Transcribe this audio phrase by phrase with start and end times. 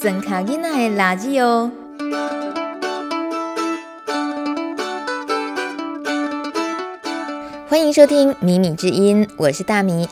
[0.00, 1.70] 装卡囡仔的垃圾哦。
[7.68, 10.08] 欢迎收听《米米之音》，我是大米。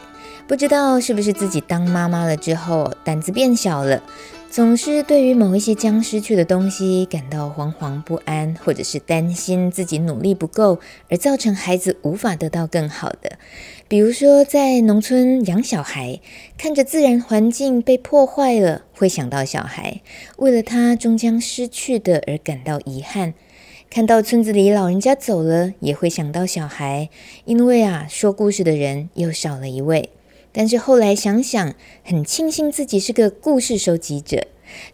[0.46, 4.02] 不知道是不是自己当妈妈了之后，胆子变小了，
[4.50, 13.38] 总是对于某一些将失去的东西感到惶惶不安，或者是担心自己努力不够，而造成孩子无法得到更好的。
[13.88, 16.20] 比如说，在农村养小孩，
[16.56, 20.00] 看着自然环境被破坏了，会想到小孩，
[20.38, 23.34] 为了他终将失去的而感到遗憾。
[23.90, 27.10] 看到村子里老人家走了，也会想到小孩，
[27.44, 30.10] 因为啊，说故事的人又少了一位。
[30.52, 34.46] 但是后来想想，很庆幸自己是个故事收集者，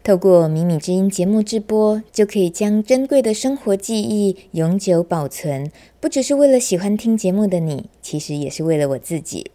[0.03, 5.71] 透过《米米之音》节目直播，就可以将珍贵的生活记忆永久保存。
[6.01, 9.51] 不只是为了喜欢听节目的你，其实也是为了我自己。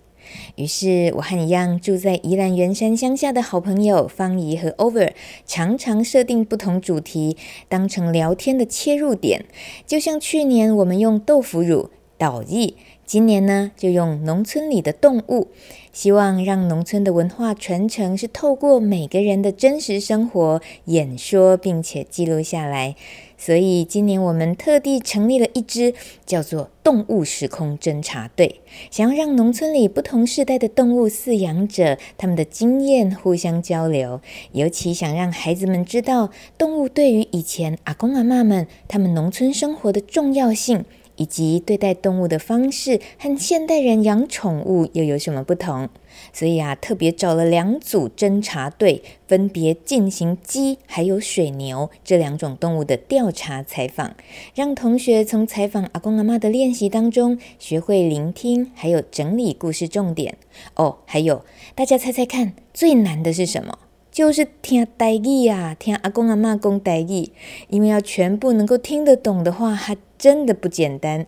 [0.57, 5.13] 于是，我和一样住在宜兰员山乡下的好朋友方怡和 Over，
[5.47, 7.35] 常常设定不同主题，
[7.67, 9.45] 当成聊天的切入点。
[9.87, 12.75] 就像去年我们用豆腐乳导艺，
[13.09, 15.47] 今年呢就用农村里的动物，
[15.91, 22.95] 希望让农村的文化传承是透过每个人的真实生活演说，并且记录下来。
[23.35, 25.95] 所以今年我们特地成立了一支
[26.27, 36.29] 叫做“动物时空侦察队”，想要让农村里不同世代的动物饲养者他们的经验互相交流，尤其想让孩子们知道
[36.59, 40.85] 动物对于以前阿公阿嬷们他们农村生活的重要性。
[41.19, 45.89] 以及对待动物的方式和现代人养宠物又有什么不同？
[46.31, 54.15] 所以啊，特别找了两组侦查队，分别进行鸡还有水牛这两种动物的调查采访，
[54.55, 60.37] 让同学从采访阿公阿嬷的练习当中学会聆听，还有整理故事重点。
[60.75, 61.43] 哦，还有，
[61.75, 63.77] 大家猜猜看，最难的是什么？
[64.11, 67.29] 就是听台语啊，听阿公阿嬷讲台语，
[67.69, 71.25] 因为要全部能够听得懂的话，还真的不简单。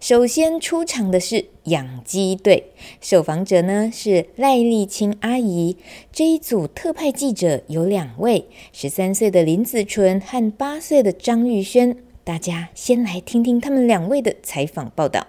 [0.00, 5.76] 首先出场的是养鸡队，受访者呢是赖丽清阿姨。
[6.12, 11.96] 这一组特派记者有两位，十三岁的林子纯和八岁的张玉轩。
[12.22, 15.26] 大家先来听听他们两位的采访报道。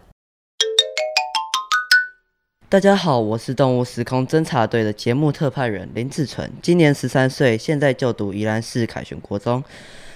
[2.73, 9.63] 大家好，我是动物时空侦察队的节目特派员林志纯，今年十三岁，现在就读宜兰市凯旋国中。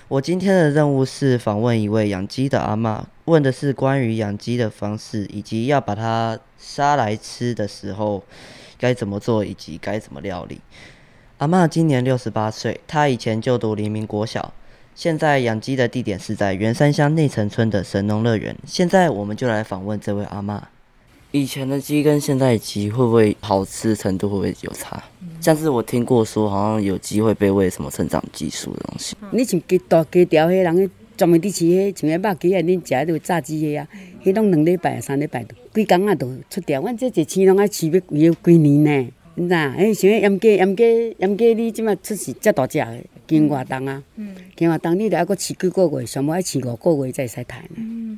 [0.08, 8.24] 我今天的任务是访问一位养鸡的阿嬷，问的是关于养鸡的方式，以及要把它杀来吃的时候
[8.80, 10.60] 该怎么做，以及该怎么料理。
[11.38, 14.52] 阿嬷今年六十八岁，她以前就读黎明国小，
[14.96, 18.56] 现在养鸡的地点是在员山乡内城村的神农乐园。
[18.66, 20.60] 现在我们就来访问这位阿嬷。
[21.32, 25.04] 以前的鸡跟现在的鸡会不会好吃程度会不会有差？
[25.22, 29.16] 嗯、像是我听过说，好像有机会被喂什么成长激素的东西。
[29.32, 33.88] 你像鸡大鸡条，迄人专门伫饲迄，像迄肉鸡啊，恁食迄个炸鸡的啊，
[34.24, 36.80] 迄拢两礼拜、三礼拜，几工啊都出掉。
[36.82, 39.60] 阮这一饲拢爱饲要规规年呢，你知影？
[39.60, 44.02] 哎，像迄阉鸡、阉鸡、阉鸡，你即马出世遮大只的，经活动啊，
[44.56, 47.44] 经活动你着爱搁饲几个月，上尾爱饲五个月才会使杀
[47.76, 48.18] 呢。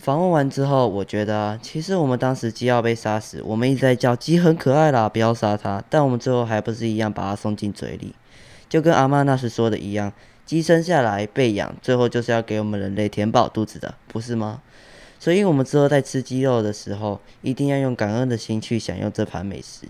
[0.00, 5.84] 访问完之后，我觉得，其实我们当时鸡要被杀死，我们一直在叫鸡很可爱啦，不要杀它。
[5.90, 8.14] 但我们最后还不是一样把它送进嘴里，
[8.66, 10.10] 就跟阿妈那时说的一样，
[10.46, 14.62] 鸡生下来被养，最后就是要给我们人类填饱肚子的，不是吗？
[15.18, 19.86] 所以，我们之后在吃鸡肉的时候，一定要用感恩的心去享用这盘美食。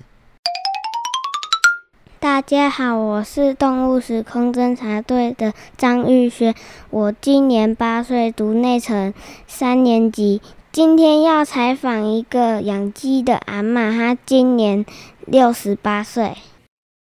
[2.21, 6.55] 大家好，我是动物时空侦察队的张玉轩，
[6.91, 9.15] 我今年八岁，读内城
[9.47, 10.43] 三年级。
[10.71, 14.85] 今天要采访一个养鸡的阿嬷，她今年
[15.25, 16.37] 六十八岁。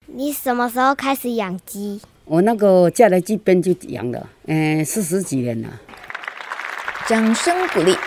[0.05, 1.99] 你什么时候开始养鸡？
[2.25, 5.69] 我那个嫁来这边就养了，嗯、欸，四十几年了。
[7.07, 7.97] 掌声鼓励，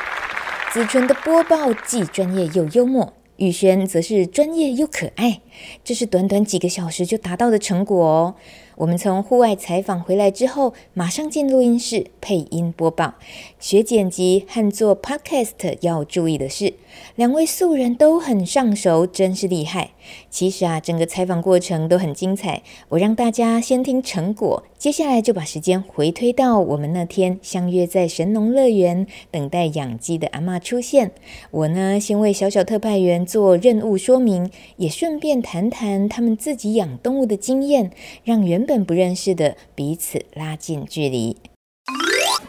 [0.72, 3.13] 子纯的播报既专业又幽默。
[3.41, 5.41] 雨轩则是专业又可爱，
[5.83, 8.34] 这是短短几个小时就达到的成果哦。
[8.80, 13.12] 我们从户外采访回来之后，马上进录音室配音播报。
[13.59, 16.72] 学剪辑和做 podcast 要注意的是，
[17.15, 19.91] 两位素人都很上手，真是厉害。
[20.30, 22.62] 其实啊，整个采访过程都很精彩。
[22.88, 31.10] 我让大家先听成果，接下来就把时间回推到我们那天相约在神农乐园等待养鸡的阿嬷出现。
[31.50, 37.91] 我呢，先为小小特派员做任务说明，也顺便谈谈他们自己养动物的经验，
[38.24, 41.36] 让原本不认识的彼此拉近距离。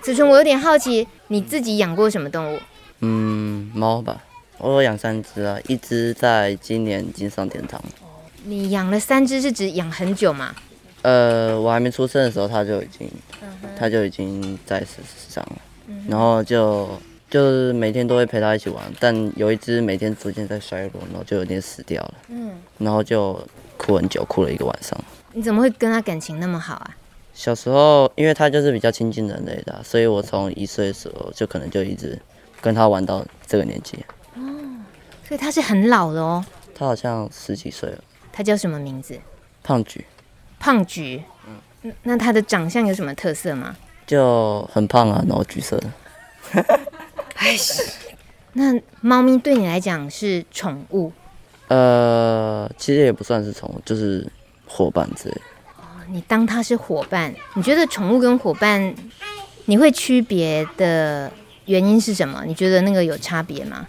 [0.04, 2.60] 子纯，我有点好奇，你自己养过什么动物？
[3.00, 4.24] 嗯，猫吧，
[4.60, 7.84] 我有养三只啊，一只在今年已经上天堂。
[8.44, 10.56] 你养了三只是指养很久吗？
[11.02, 13.10] 呃，我还没出生的时候，它就已经，
[13.76, 14.98] 他就已经在世
[15.28, 15.58] 上了。
[16.08, 16.88] 然后就
[17.32, 22.14] 就是每天都会陪它一起玩，但有一只每天逐渐在衰弱，然后就有点死掉了。
[22.28, 23.44] 嗯，然后就
[23.78, 24.96] 哭很久，哭了一个晚上。
[25.34, 26.98] 你怎么会跟他感情那么好啊？
[27.34, 32.20] 小时候，因为他就是比较亲近人类的，所以我从一岁的时候就可能就一直
[32.60, 33.98] 跟他玩到这个年纪。
[34.36, 34.42] 哦，
[35.28, 36.44] 所以他是很老的哦。
[36.76, 38.04] 他好像十几岁了。
[38.32, 39.18] 他叫什么名字？
[39.64, 40.06] 胖橘。
[40.60, 41.24] 胖橘。
[41.48, 41.94] 嗯。
[42.04, 43.76] 那他的长相有什么特色吗？
[44.06, 45.90] 就很胖啊，然后橘色的。
[47.36, 47.56] 哎，
[48.54, 51.12] 那猫咪对你来讲是宠物？
[51.70, 54.30] 呃，其实也不算是宠物，就是
[54.72, 55.42] 伙伴之类。
[56.10, 58.94] 你当它是伙伴，你觉得宠物跟伙伴，
[59.66, 61.32] 你会区别的
[61.66, 62.44] 原因是什么？
[62.46, 63.88] 你觉得那个有差别吗？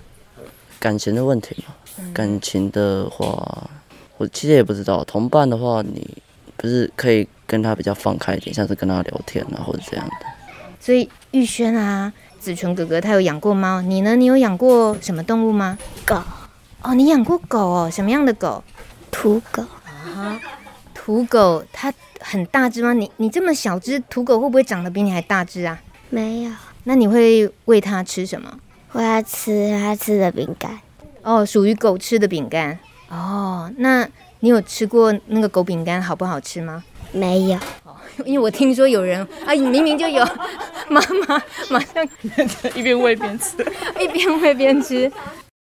[0.79, 1.75] 感情的问题嘛。
[1.99, 3.71] 嗯、感情的话，
[4.19, 5.05] 我其实也不知道。
[5.05, 6.17] 同伴的话，你
[6.57, 10.27] 不是可以跟他比较放开一点，像是跟他聊天啊，或者这样的。
[10.81, 14.17] 所以玉轩啊，子纯哥哥他有养过猫，你呢？
[14.17, 15.79] 你有养过什么动物吗？
[16.05, 16.21] 狗。
[16.83, 17.91] 哦，你养过狗哦？
[17.91, 18.63] 什么样的狗？
[19.11, 19.63] 土狗。
[19.63, 20.41] 啊，
[21.05, 21.93] 土狗它。
[22.25, 22.93] 很大只吗？
[22.93, 25.77] 你你这么小只土狗会不会长得比你还大只啊？
[26.09, 26.53] 没有。
[26.85, 28.49] 那你会喂它吃什么？
[28.93, 30.79] 喂它吃它吃的饼干。
[31.23, 32.79] 哦，属于狗吃的饼干。
[33.09, 34.09] 哦，那
[34.39, 36.85] 你有吃过那个狗饼干好不好吃吗？
[37.11, 37.57] 没有。
[37.83, 40.25] 哦，因为我听说有人啊，明明就有，
[40.89, 42.09] 妈妈马上
[42.77, 43.57] 一边喂边吃，
[43.99, 45.11] 一边喂边吃。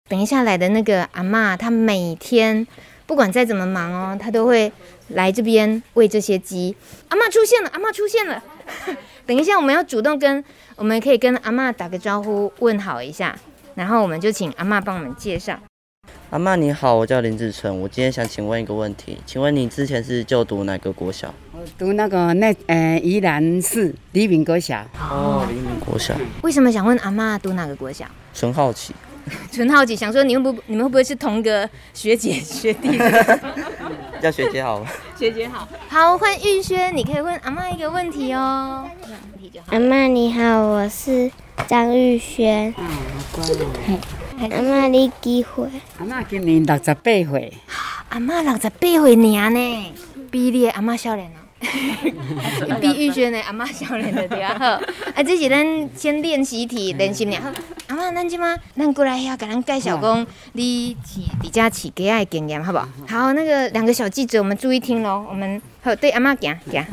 [0.07, 2.67] 等一下来的那个阿嬷，她每天
[3.07, 4.71] 不管再怎么忙哦，她都会。
[5.09, 6.75] 来这边喂这些鸡，
[7.09, 8.43] 阿妈出现了，阿妈出现了。
[9.25, 10.43] 等一下，我们要主动跟，
[10.75, 13.37] 我们可以跟阿妈打个招呼，问好一下，
[13.75, 15.59] 然后我们就请阿妈帮我们介绍。
[16.31, 21.33] 阿妈你好，我叫林志成，我今天想请问一个问题，请问你之前是就读哪个国小？
[21.53, 24.83] 我读那个那呃宜兰市黎明国小。
[24.99, 26.15] 哦，黎明国小。
[26.41, 28.05] 为什么想问阿妈读哪个国小？
[28.33, 28.93] 纯好奇。
[29.51, 32.97] 纯好奇，想说你们不，你们会不会是同个学姐学弟？
[34.21, 34.85] 叫学姐好。
[35.17, 35.67] 学姐好。
[35.89, 38.87] 好，换玉轩，你可以问阿妈一个问题哦。
[39.67, 41.31] 阿妈你好，我是
[41.67, 42.73] 张玉轩。
[42.77, 43.99] 嗯，好乖哦。
[44.51, 45.69] 阿妈你几岁？
[45.99, 47.53] 阿妈今年六十八岁。
[48.09, 49.93] 阿妈六十八岁年呢，
[50.29, 51.44] 比你的阿妈少年哦。
[52.81, 54.65] 比玉轩的阿嬷少年的对啊好。
[55.15, 57.41] 啊，这是咱先练习题，练习两。
[57.87, 62.87] 阿嬷，咱今嘛，咱过来遐，给咱介绍讲你饲你家饲鸡仔的经验，好不好？
[63.07, 65.25] 好，那个两个小记者，我们注意听喽。
[65.29, 66.85] 我们好对阿嬷讲讲。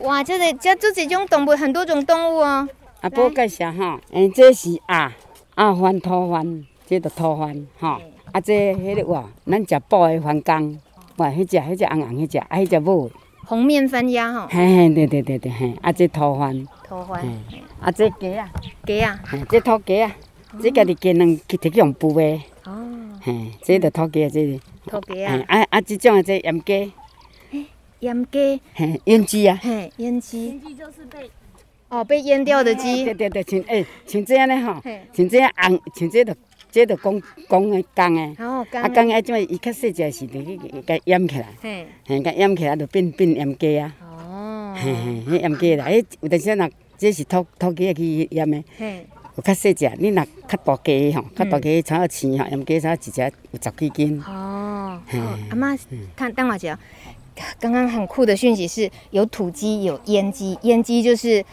[0.00, 2.68] 哇，这个这这几种动物，很多种动物哦。
[3.00, 5.12] 阿婆介绍哈，嗯，这是鸭，
[5.56, 7.98] 鸭番、土番，这个土番哈。
[8.32, 10.78] 啊，这迄个哇，咱食补的番芎。
[11.16, 13.10] 哇，迄只、迄只红红迄只，啊，迄只母。
[13.46, 14.48] 红面番鸭吼。
[14.48, 16.66] 嘿嘿，对对对对嘿，啊，这土番。
[16.88, 17.24] 土番。
[17.80, 18.50] 啊，这鸡啊。
[18.86, 19.20] 鸡啊。
[19.48, 20.16] 这土鸡啊，
[20.60, 22.42] 这家己鸡卵去摕去用孵的。
[22.64, 23.20] 哦。
[23.20, 24.58] 嘿，这个土鸡啊，这个。
[24.86, 25.44] 土鸡啊。
[25.46, 26.92] 啊啊，这种啊，这阉鸡。
[28.00, 28.60] 阉鸡。
[28.74, 29.58] 嘿，阉鸡啊。
[29.62, 30.52] 嘿，阉鸡。
[30.52, 31.30] 阉鸡就是被。
[31.90, 33.04] 哦，被阉掉的鸡。
[33.04, 34.80] 对对对，像诶，像这样的吼，
[35.12, 36.36] 像这样红，像这个。
[36.74, 38.44] 这就讲讲的公的，
[38.80, 43.94] 啊公的，种伊较细只是着去甲淹起来，嘿，甲淹起来就变变阉鸡啊。
[44.02, 54.20] 哦，嘿嘿，迄阉鸡啦，迄有阵时若这是土土鸡去淹的，嘿，有较细只，你若较大鸡吼，较大鸡差不多青吼，阉鸡差一只有十几斤。
[54.26, 55.00] 哦，
[55.50, 55.78] 阿妈，
[56.16, 56.76] 看等我一下，
[57.60, 61.44] 刚刚很酷的讯息是有土鸡，有阉鸡，阉鸡就是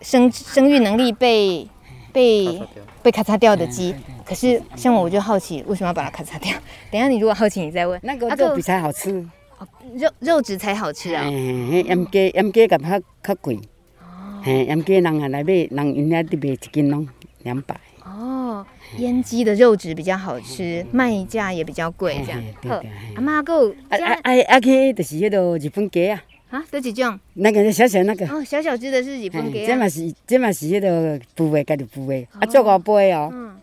[0.00, 1.68] 生生育能力被
[2.10, 2.58] 被
[3.02, 3.54] 被咔嚓掉。
[3.54, 3.94] 的鸡。
[4.26, 6.52] 可是像我，我就好奇，为什么要把它咔嚓掉？
[6.90, 7.98] 等下你如果好奇，你再问。
[8.02, 9.24] 那个肉比才好吃。
[9.58, 11.22] 哦，肉肉质才好吃啊。
[11.24, 13.56] 嘿，阉鸡盐鸡个较较贵。
[14.00, 14.42] 哦。
[14.42, 17.08] 嘿，阉鸡人啊来买，人因遐得卖一斤拢
[17.44, 17.76] 两百。
[18.04, 18.66] 哦，
[18.98, 22.42] 腌鸡的肉质比较好吃，卖价也比较贵，这样。
[22.68, 22.82] 好，
[23.14, 23.70] 阿妈够。
[23.70, 24.60] 啊啊啊啊！
[24.60, 26.20] 去就是迄个日本鸡啊。
[26.50, 27.18] 啊，都几种？
[27.34, 28.26] 那个小小那个。
[28.26, 29.64] 哦，小小只的是日本鸡。
[29.64, 33.30] 这嘛是这嘛是迄个部位，家己部位，啊，做五杯哦。
[33.32, 33.56] 嗯。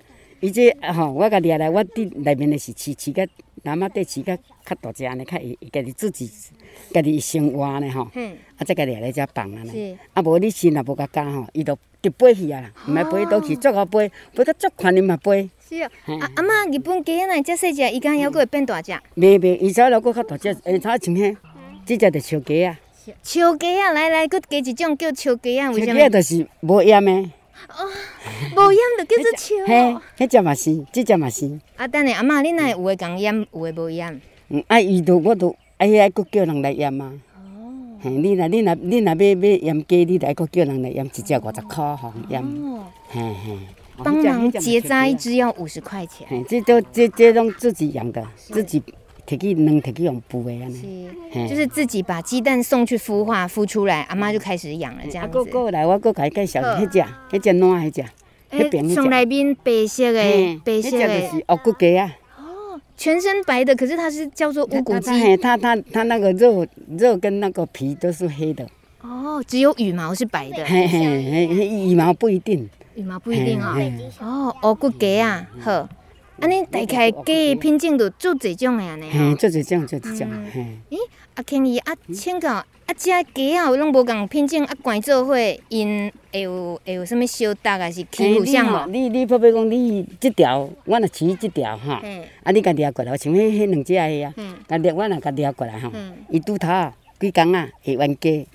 [0.44, 3.26] 伊这吼，我甲掠来，我伫内面的是饲饲甲，
[3.62, 6.30] 那么对饲甲较大只安尼，较会家己自己
[6.92, 8.06] 家己生活呢吼。
[8.14, 8.36] 嗯。
[8.58, 9.70] 啊，再甲掠来遮放安尼。
[9.72, 9.98] 是。
[10.14, 15.50] 啊，无你心若无甲教吼，伊就直飞去啊啦，毋爱飞倒去，足好飞，飞到足宽伊嘛飞。
[15.70, 15.90] 是哦。
[16.20, 18.92] 啊阿妈，日本鸡仔哪遮细只，伊敢还阁会变大只？
[19.16, 21.38] 袂袂，伊才犹阁较大只，诶，差像迄，
[21.86, 22.78] 即只着烧鸡啊。
[23.24, 25.98] 烧鸡啊，来来，阁加一种叫烧鸡啊，为什么？
[26.02, 27.32] 笑鸡就是无盐的。
[27.70, 27.90] 哦，
[28.56, 29.56] 无盐就叫做笑。
[29.66, 31.60] 嘿，迄只嘛是，即只嘛是。
[31.76, 34.22] 啊，等下阿妈，你若有诶讲腌，有诶无腌？
[34.50, 37.12] 嗯，啊，伊都我都哎呀，佫叫人来腌啊。
[37.36, 38.00] 哦。
[38.02, 42.42] 嘿，你若你若你若要要腌鸡，你着爱佫叫人来腌，一只五十箍互验。
[42.42, 42.86] 哦。
[43.10, 43.58] 嘿嘿。
[44.04, 46.28] 帮忙结扎一只要五十块钱。
[46.28, 48.82] 嘿，这都这这拢自己养的，自己
[49.28, 51.10] 摕去卵摕去用孵的安尼。
[51.34, 51.48] 是。
[51.48, 55.38] 就是自己把鸡蛋送去孵化，孵出来，阿妈就开始养了，这样子。
[55.40, 57.00] 啊，过过来，我过甲伊介绍，迄只，
[57.32, 58.06] 迄只卵，迄只。
[58.50, 60.22] 诶，从内面白色的，
[60.64, 61.22] 白色的。
[61.30, 62.14] 是乌骨鸡啊。
[62.38, 65.38] 哦，全身白的，可是它是叫做乌骨鸡。
[65.38, 66.66] 它它它那个肉
[67.00, 68.68] 肉跟那个皮都是黑的。
[69.02, 70.64] 哦，只有羽毛是白的。
[70.66, 72.70] 嘿嘿嘿，羽毛不一定。
[72.94, 73.76] 羽毛不一定啊。
[74.20, 75.90] 哦，乌骨鸡啊，好。
[76.44, 79.10] 安尼大概鸡品种就做侪种的安尼。
[79.10, 80.28] 嘿，做侪种，做侪种。
[80.90, 80.98] 咦，
[81.36, 82.66] 阿肯伊啊，请教啊，
[82.98, 85.38] 遮鸡啊，拢无共品种啊，关做伙
[85.70, 88.92] 因会有会有啥物相搭还是欺负相无？
[88.92, 92.04] 你你，比如讲你即条，我若饲即条哈，
[92.44, 94.34] 啊，你家掠过来，像迄迄两只个啊，
[94.68, 95.90] 家掠我若家掠过来吼，
[96.30, 96.68] 伊拄头
[97.22, 98.48] 几工啊会冤家，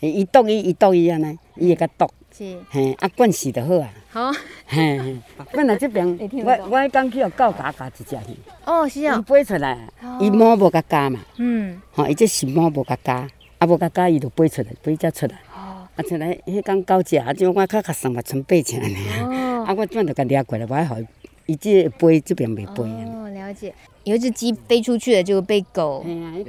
[0.00, 2.08] 伊毒伊伊毒伊安尼，伊会甲毒。
[2.36, 3.88] 是，嘿，啊，惯势就好啊。
[4.10, 4.32] 好，
[4.66, 5.16] 嘿，嘿，
[5.52, 6.04] 阮来这边，
[6.44, 8.16] 我我迄工去互狗咬咬一只去。
[8.64, 9.16] 哦，是啊。
[9.16, 9.78] 伊飞出来，
[10.18, 11.20] 伊毛无甲咬嘛。
[11.36, 11.80] 嗯。
[11.92, 15.36] 吼，伊这是毛无甲咬，啊无甲咬伊就飞出来，飞只出来。
[15.54, 15.86] 哦。
[15.94, 19.22] 啊出来，迄工狗食，啊就我较较送嘛，剩八只安尼啊。
[19.22, 19.64] 哦。
[19.68, 21.06] 啊，我转着甲掠过来，我爱互伊，
[21.46, 22.82] 伊这飞这边袂飞。
[22.82, 23.72] 哦，了解。
[24.04, 26.04] 有一只鸡飞出去了，就被狗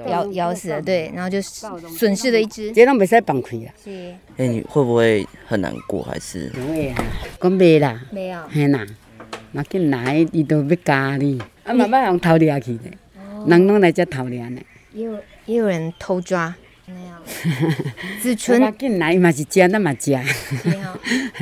[0.07, 2.71] 咬咬死了，对，然后就损失了一只。
[2.73, 3.71] 这拢袂使放开啊。
[3.81, 4.13] 是。
[4.37, 6.03] 哎，你会不会很难过？
[6.03, 6.49] 还是？
[6.49, 7.03] 不会啊，
[7.39, 8.01] 讲没啦。
[8.11, 8.39] 没有。
[8.49, 8.85] 嘿啦，
[9.53, 12.91] 那紧来伊都要加你，啊，慢慢用偷掠去的，
[13.47, 14.61] 人拢来遮偷掠呢。
[14.91, 15.13] 也有
[15.45, 16.53] 也有人偷抓。
[18.21, 20.15] 子纯进来嘛是食，咱嘛食。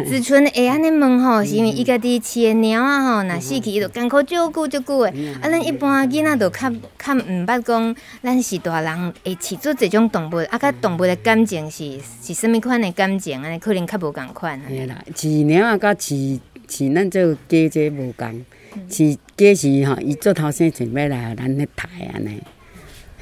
[0.06, 5.10] 子纯会安尼问吼，是因为伊家己饲的鸟啊吼，若死去伊就艰苦照顾照顾的。
[5.42, 14.60] 啊，咱一般囡仔就较较毋捌讲，咱是大人会饲做这种动物，啊，甲动物的感情是是甚物款的感情安尼，可能较无共款。
[14.68, 18.46] 嘿啦，饲猫啊，甲饲饲咱做鸡这无共，
[18.90, 22.42] 饲鸡是吼，伊做头生想要来咱咧刣安尼。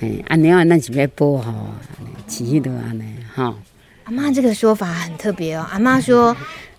[0.01, 1.79] 嘿，阿娘啊，咱是要保护啊，
[2.27, 3.03] 饲迄落安尼
[3.35, 3.53] 吼。
[4.05, 5.63] 阿妈这个说法很特别哦。
[5.69, 6.35] 阿妈说，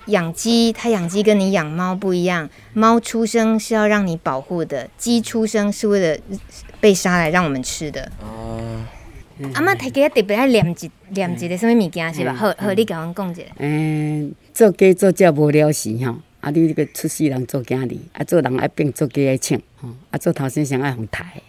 [0.07, 2.51] 养鸡，她养鸡跟你养猫不一样。
[2.75, 6.21] 猫出生是要让你保护的，鸡出生是为了
[6.81, 8.11] 被杀来让我们吃的。
[8.21, 8.85] 哦。
[9.55, 12.35] 阿妈，他给特别爱念一念一个什么物件是吧？
[12.35, 13.43] 好好，你甲阮讲一下。
[13.59, 21.41] 嗯，做鸡做只无聊时吼，啊，你这个出世人做囝儿，啊，做人爱变做鸡爱请，吼，啊，做头生上爱红台。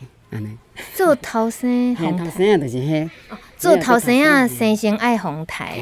[0.96, 3.10] 做头生，头生啊，就是迄。
[3.58, 5.80] 做头生啊，生先爱红台。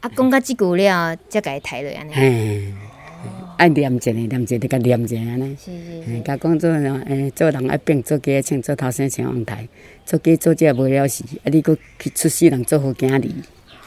[0.00, 2.74] 啊，讲到即句了，才甲伊抬落安尼。
[3.56, 5.56] 爱念一下，念一下，就甲念一下安尼。
[5.56, 6.20] 是是是。
[6.20, 9.66] 甲讲做诶，做人爱变做鸡，请做头生请红台，
[10.04, 13.22] 做鸡做只无了事，啊，你佫去出世人做好囝儿。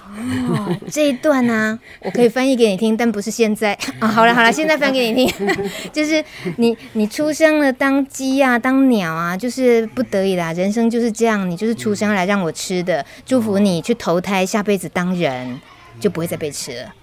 [0.10, 4.08] 哦， 这一段呢、我可以翻译给你听，但不是现在啊。
[4.10, 5.48] 好了好了，现在翻给你听，
[5.94, 6.24] 就是
[6.58, 15.60] 你你出生了当鸡啊，当鸟啊，就是不得已啦，人生就是这样，你就是出生来让我吃的，祝福你去投胎，下辈子当人，
[16.00, 16.94] 就不会再被吃了。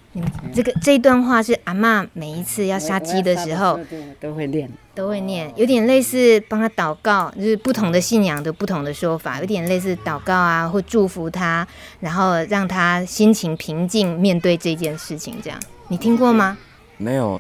[0.54, 3.78] 这个这一段话是阿嬷每一次要杀鸡的时候
[4.18, 11.66] 都会念，都会念，有点类似帮他祷告，就是不同的信仰的不同的说法，有点类似祷告啊，或祝福他，
[12.00, 15.35] 然后让他心情平静面对这件事情。
[15.42, 16.56] 这样，你听过吗？
[16.96, 17.38] 没有，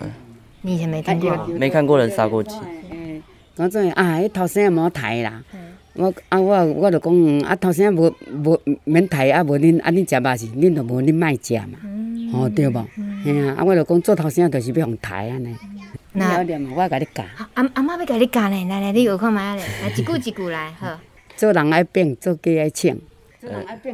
[0.60, 2.54] 你以前没听过，没看过人杀过鸡。
[3.56, 5.42] 我这啊，伊头先也无抬啦，
[5.94, 8.14] 我啊我我就讲啊头先无
[8.44, 11.78] 无免抬啊，无恁啊恁食肉是恁就无恁卖食嘛。
[12.32, 12.86] 哦，对无？
[13.24, 15.56] 嘿啊，啊，我就讲做头生，就是要互刣安尼。
[16.12, 16.38] 那
[16.74, 17.24] 我甲你教。
[17.54, 20.98] 阿阿妈要甲你教呢，来来，你学看觅咧，来 一句一句来，好。
[21.36, 22.98] 做人爱变，做鸡爱请。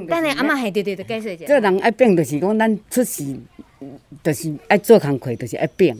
[0.08, 1.46] 等下阿妈系对对对，解释一下。
[1.46, 3.36] 做人爱变，就是讲咱出世，
[4.22, 5.96] 就是爱做工课，就是爱变。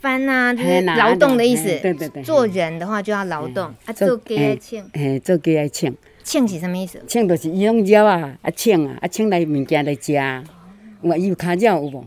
[0.00, 1.64] 翻啊，就是劳动的意思。
[1.80, 2.22] 对对对。
[2.22, 4.84] 做人的话就要劳动，啊，做鸡爱请。
[4.92, 5.94] 嘿，做鸡爱请。
[6.24, 7.02] 请是什么意思？
[7.06, 10.12] 请就是伊拢鸟啊，啊请啊，啊请来物件来食。
[11.02, 12.04] 我伊有骹鸟有无？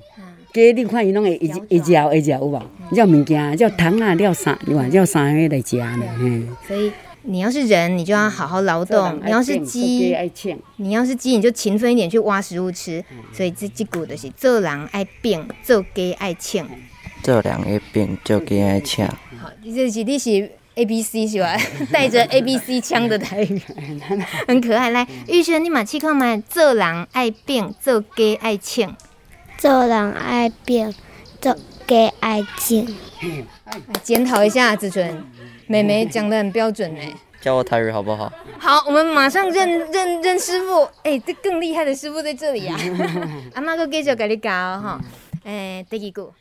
[0.54, 1.48] 鸡你看伊拢会会
[1.80, 2.62] 会咬会咬有无？
[2.92, 4.58] 鸟物件，鸟糖啊，鸟啥？
[4.66, 6.04] 你看鸟啥个来食呢？
[6.20, 6.48] 嗯。
[6.68, 6.92] 所以
[7.24, 10.16] 你要是人，你就要好好劳动；你要是鸡，
[10.78, 13.04] 你要是鸡，你就勤奋一点去挖食物吃。
[13.34, 16.66] 所以这这句就是做人爱变，做鸡爱请。
[17.24, 19.06] 做人爱变，做鸡爱请。
[19.06, 21.56] 好，这是你是 A B C 是吧？
[21.92, 23.62] 带着 A B C 腔的台语，
[24.48, 24.90] 很可爱。
[24.90, 26.38] 来，玉轩，你马去看嘛。
[26.50, 28.96] 做人爱变，做鸡爱请。
[29.58, 30.94] 做人爱变，
[31.42, 31.56] 做
[31.88, 32.86] 鸡爱请。
[33.66, 35.24] 来检讨一下子纯，
[35.68, 37.02] 妹妹讲的很标准呢。
[37.42, 38.32] 教我台语好不好？
[38.60, 40.84] 好，我们马上认认认师傅。
[41.04, 42.80] 哎、欸，这更厉害的师傅在这里呀、啊！
[43.56, 45.00] 阿妈，继续给你教哈。
[45.44, 46.32] 哎，第几个？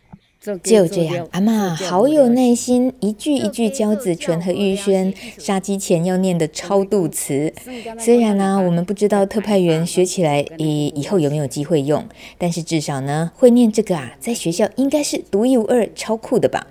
[0.62, 7.52] 就这样，阿妈好有耐心，一句一句教子纯和玉轩杀鸡前要念的超度词。
[7.98, 12.04] 虽然呢、啊，我们不知道特派员学起来以以后有没有机会用，
[12.36, 16.66] 但是至少呢，会念这个啊，在学校应该是独一无二、超酷的吧。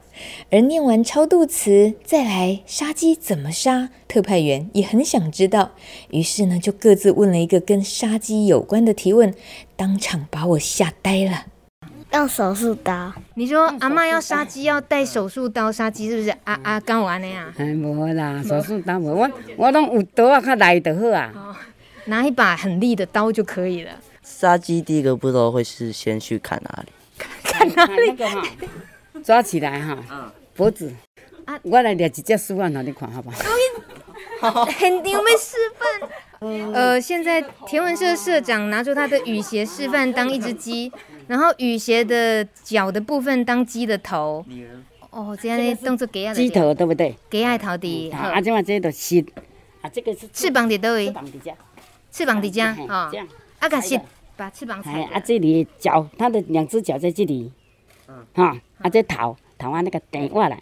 [0.51, 3.89] 而念完超度词，再来杀鸡怎么杀？
[4.07, 5.71] 特派员也很想知道，
[6.11, 9.33] 于是呢，就各自问了一个跟杀鸡有关的提问，
[9.75, 11.47] 当场把我吓呆了。
[12.13, 13.11] 用手术刀。
[13.33, 16.29] 你说阿妈要杀鸡要带手术刀杀鸡，是不是？
[16.43, 17.51] 啊啊，刚完的呀？
[17.57, 21.31] 哎，无啦，手术刀无，我我拢有刀啊，较来就好啊。
[21.35, 21.55] 哦，
[22.05, 23.91] 拿一把很利的刀就可以了。
[24.21, 26.91] 杀鸡第一个步骤会是先去砍哪里？
[27.43, 28.15] 砍哪里？
[29.23, 30.93] 抓起来哈，脖子。
[31.45, 33.37] 啊，我来练一只示范，让你看好不好？
[34.39, 36.09] 好，肯定会示范。
[36.73, 40.91] 呃，现在田文社社长拿出他的雨鞋示范，当一只鸡，
[41.27, 44.45] 然后雨鞋的脚的部分当鸡的头。
[45.09, 46.33] 哦，这样的动作给啊。
[46.33, 47.15] 鸡头对不对？
[47.29, 48.11] 给爱头的。
[48.11, 49.23] 啊，这嘛这都是
[49.81, 51.07] 啊，这个是翅膀的都位。
[51.07, 51.53] 翅膀的家。
[52.11, 53.11] 翅膀的家，哈。
[53.59, 53.99] 啊，个是
[54.35, 55.03] 把翅膀踩。
[55.03, 57.51] 啊，这里脚，它的两只脚在这里。
[58.33, 60.61] 哈，啊，这头头啊那个顶过来，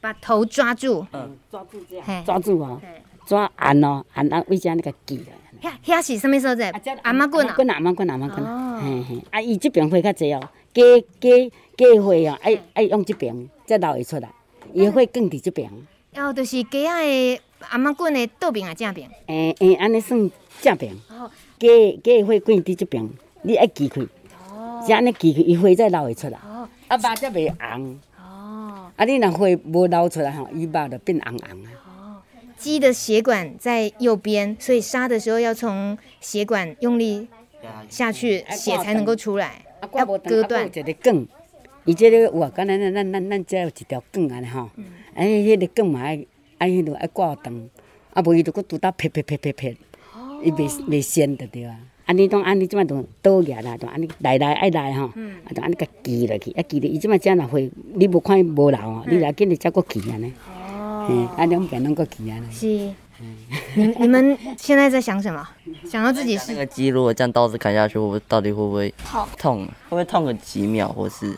[0.00, 1.04] 把头抓住。
[1.12, 2.24] 嗯，抓住这样。
[2.24, 2.80] 抓住啊。
[3.26, 5.24] 抓按咯，按啊，为啥那个记了？
[5.60, 6.70] 遐遐是什么所在？
[7.02, 8.44] 阿妈棍啊，棍阿妈棍阿妈棍。
[8.80, 10.40] 嘿嘿，啊，伊即边花较济哦，
[10.72, 10.82] 加
[11.18, 11.28] 加
[11.76, 14.28] 加花哦，爱爱用即边才流会出来，
[14.72, 15.68] 伊花更伫这边。
[16.14, 17.40] 哦，就是加个
[17.70, 19.10] 阿妈棍的倒边啊，正边。
[19.26, 20.30] 诶诶，安尼算
[20.60, 20.94] 正边。
[21.08, 21.30] 哦。
[21.58, 21.68] 加
[22.04, 23.08] 加花卷伫即边，
[23.42, 24.02] 你爱记开。
[24.52, 24.84] 哦。
[24.86, 26.38] 是安尼记开，伊花再流会出来。
[26.46, 26.68] 哦。
[26.86, 27.98] 啊，肉则袂红。
[28.20, 28.90] 哦。
[28.94, 31.70] 啊，你若花无流出来吼，伊肉就变红红啊。
[32.58, 37.28] 鸡的血管在右边，所以杀的时候要从血管用力
[37.88, 39.62] 下去，血才能够出来。
[39.92, 40.66] 要割断。
[40.66, 41.26] 一个梗，
[41.84, 44.68] 伊这个有啊，刚才咱咱咱咱这有一条梗安尼吼，
[45.14, 46.24] 哎，迄个梗嘛爱
[46.58, 47.68] 爱迄个爱挂断，
[48.14, 49.68] 啊，无伊就搁拄到啪啪啪啪啪，
[50.42, 51.76] 伊袂袂鲜的对啊。
[52.06, 60.32] 安尼当安尼即马种倒牙啦，种安尼来来爱来吼，啊，种安尼甲锯落去，啊锯落，伊即摆只若会，你无看伊无流啊，你来紧哩才搁锯安尼。
[61.08, 62.38] 嗯，啊，两边拢个记啊。
[62.50, 62.66] 是，
[63.74, 65.46] 你你们现在在想什么？
[65.88, 69.26] 想到自己是那个鸡，如果这样刀子砍下去，会到底会不会痛？
[69.38, 71.36] 痛，会不会痛个几秒，或是？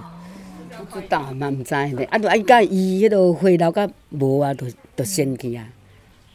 [0.91, 2.05] 不知道，嘛唔知咧。
[2.05, 5.67] 啊，就啊，伊甲伊迄个血流甲无啊，都都先去啊。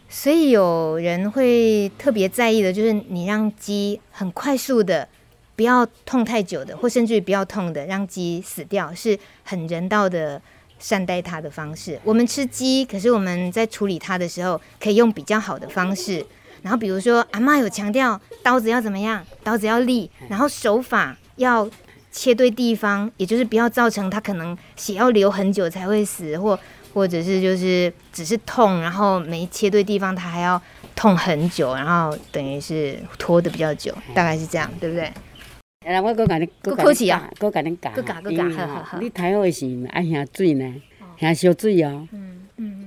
[0.10, 5.08] 所以有人会特别在意的，就是你让鸡很快速的，
[5.56, 10.42] 不要痛太久的，或甚至于不要痛的，让鸡死掉，是很人道的。
[10.84, 16.24] 善待它的方式，我们吃鸡，可是我们在处理它的时候，可以用比较好的方式。
[16.62, 21.70] 然后比如说，阿嬷有强调刀子要怎么样，刀子要利，然后手法要
[22.12, 26.60] 切对地方，也就是不要造成它可能血要流很久才会死，或
[26.94, 30.62] 或者是就是只是痛，然后没切对地方，它还要
[30.98, 35.10] 痛很久，然后等于是拖得比较久，大概是这样，对不对？
[35.86, 39.00] 哎，我搁甲你，搁客气啊，搁甲你教，搁教搁教，好好好。
[39.00, 40.74] 你太好时爱下水呢，
[41.20, 42.08] 下烧水哦，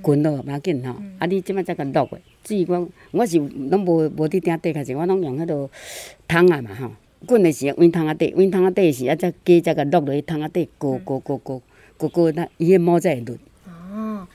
[0.01, 0.95] 滚咯，唔要紧吼。
[1.19, 2.09] 啊，你即摆才甲落
[2.43, 5.69] 去，水我我是拢无无伫鼎底开始我拢用迄个
[6.27, 6.91] 汤啊嘛吼。
[7.25, 11.61] 滚的时候，温汤啊底，温汤啊底时啊，则加再甲落落去汤啊底，过过过过
[11.97, 13.39] 过过，那伊个毛才会润。
[13.93, 14.27] 哦，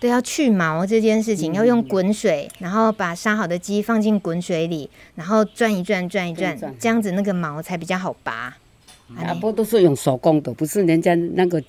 [0.00, 8.56] 对，要去毛这件事情，要用滚水，然后把杀好的鸡放进滚水里，然后转一转，转一转，这样子那个毛才比较好拔。
[9.16, 11.62] 啊，不都是用手工的，不是人家那个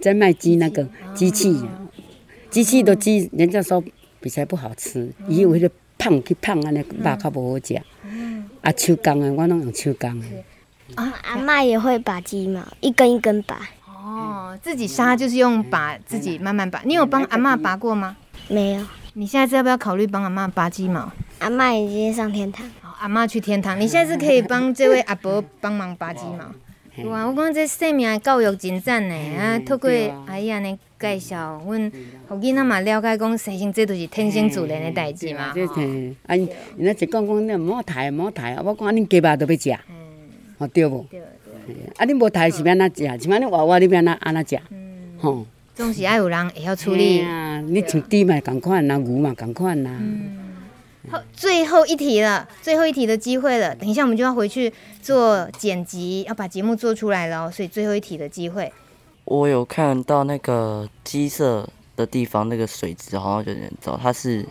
[0.00, 1.56] 在卖鸡那个机器，
[2.50, 3.82] 机器的鸡，人家说
[4.20, 7.74] 比较不好吃，伊为了胖去胖安尼肉较不好吃。
[8.62, 10.26] 啊，手工的，我拢用手工的。
[10.96, 13.68] 啊，阿妈也会拔鸡毛，一根一根拔。
[14.06, 16.80] 哦，自己杀就是用拔自己慢慢拔。
[16.84, 18.16] 你有帮阿妈拔过吗？
[18.48, 18.86] 没有。
[19.14, 21.10] 你现在是要不要考虑帮阿妈拔鸡毛？
[21.40, 22.70] 阿妈已经上天堂。
[23.00, 27.10] 阿妈去天堂，你现在是可以帮这位阿伯帮忙拔鸡毛。
[27.10, 29.14] 哇，我讲这生命的教育真赞呢。
[29.36, 29.90] 啊，透过
[30.26, 31.92] 阿姨安尼介绍，阮
[32.28, 35.52] 互囡仔嘛了解讲生生这都是天生自然的代志嘛。
[35.52, 36.36] 这是，啊，
[36.76, 38.56] 人家一讲讲你唔好抬，唔好抬。
[38.64, 39.76] 我讲恁鸡肉都要食，
[40.58, 41.04] 哦对不？
[41.96, 42.04] 啊！
[42.04, 43.24] 你无台是要安怎食？
[43.24, 44.62] 像安尼娃娃你要安怎安怎食？
[45.18, 47.20] 吼，总是爱有人会晓处理。
[47.20, 49.90] 啊，你像猪嘛共款，那牛嘛共款呐。
[51.10, 53.74] 好，最后一题了，最后一题的机会了。
[53.76, 58.72] 等一下我们就要回去做剪辑，要把节目做出来了，所以最后一题的机会。
[59.24, 64.44] 我有看到那个鸡舍的地方那个水质好像有点糟，它是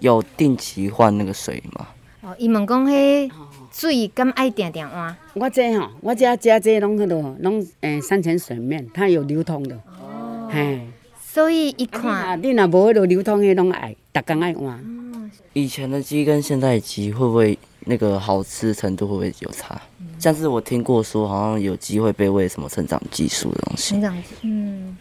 [0.00, 1.86] 有定期换那个水吗？
[2.22, 3.30] 哦，伊问讲，迄
[3.78, 5.16] 水敢爱定定换？
[5.34, 9.76] 我这吼，我这这这拢迄落，拢诶山泉水面，它有流通的。
[9.76, 10.50] 哦。
[10.50, 10.80] 嘿，
[11.24, 15.30] 所以一看，你若无迄落流通，的拢爱，逐工爱换。
[15.52, 19.80] 以前的鸡跟现在的鸡会不会那个好吃程度会不会有差？
[20.00, 23.90] 嗯、像是我听过说，好像有机会被喂什么成长激素的东西。
[23.90, 24.96] 成长激素，嗯。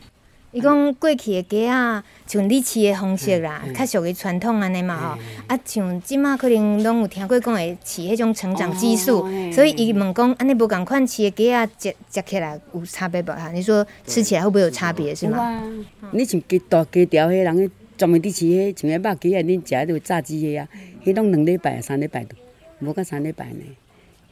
[0.54, 5.22] 伊讲过去的鸡啊，像你饲的方式啦，较属于传统安尼嘛吼。
[5.46, 13.26] 啊，像即马可能拢有听过讲会饲迄种成长激素，哦、所以伊问讲安尼无共款饲的鸡啊，食食起来有差别无？
[13.26, 15.62] 哈，你说吃起来会不会有差别是吗？
[15.66, 20.68] 嗯、你像鸡大鸡条，迄人专门伫饲迄像迄肉鸡啊，恁食迄个炸鸡的啊，
[21.04, 22.36] 迄拢两礼拜、三礼拜都
[22.80, 23.64] 无到三礼拜呢，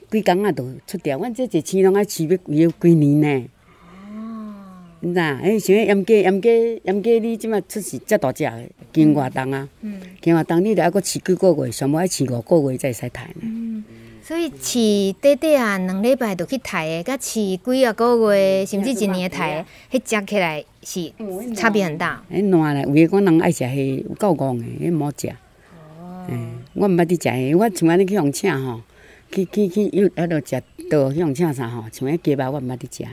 [0.10, 1.18] 规工啊都出掉。
[1.18, 3.48] 阮这一饲拢爱饲要规规年呢。
[5.06, 5.26] 你知影？
[5.38, 8.52] 哎，像迄盐鸡、盐鸡、盐鸡，你即马出世遮大只个，
[8.92, 9.70] 经活动啊，
[10.20, 13.42] 经活动你着还佫饲几个月，上无爱饲五个月才会使刣呢。
[13.42, 13.84] 嗯，
[14.24, 21.14] 所以饲短短啊，两礼拜就去刣的，甲饲几啊个月，甚至一年刣个，迄食起来是
[21.54, 22.24] 差别很大。
[22.32, 25.28] 迄烂嘞，有诶讲人爱食迄有够戆诶，迄毋好食。
[25.30, 26.26] 哦。
[26.30, 28.82] 嗯，我毋捌伫食迄，我像安尼去互请吼，
[29.32, 33.06] 去去去有迄落食倒去互请啥吼，像迄鸡肉我毋捌伫食。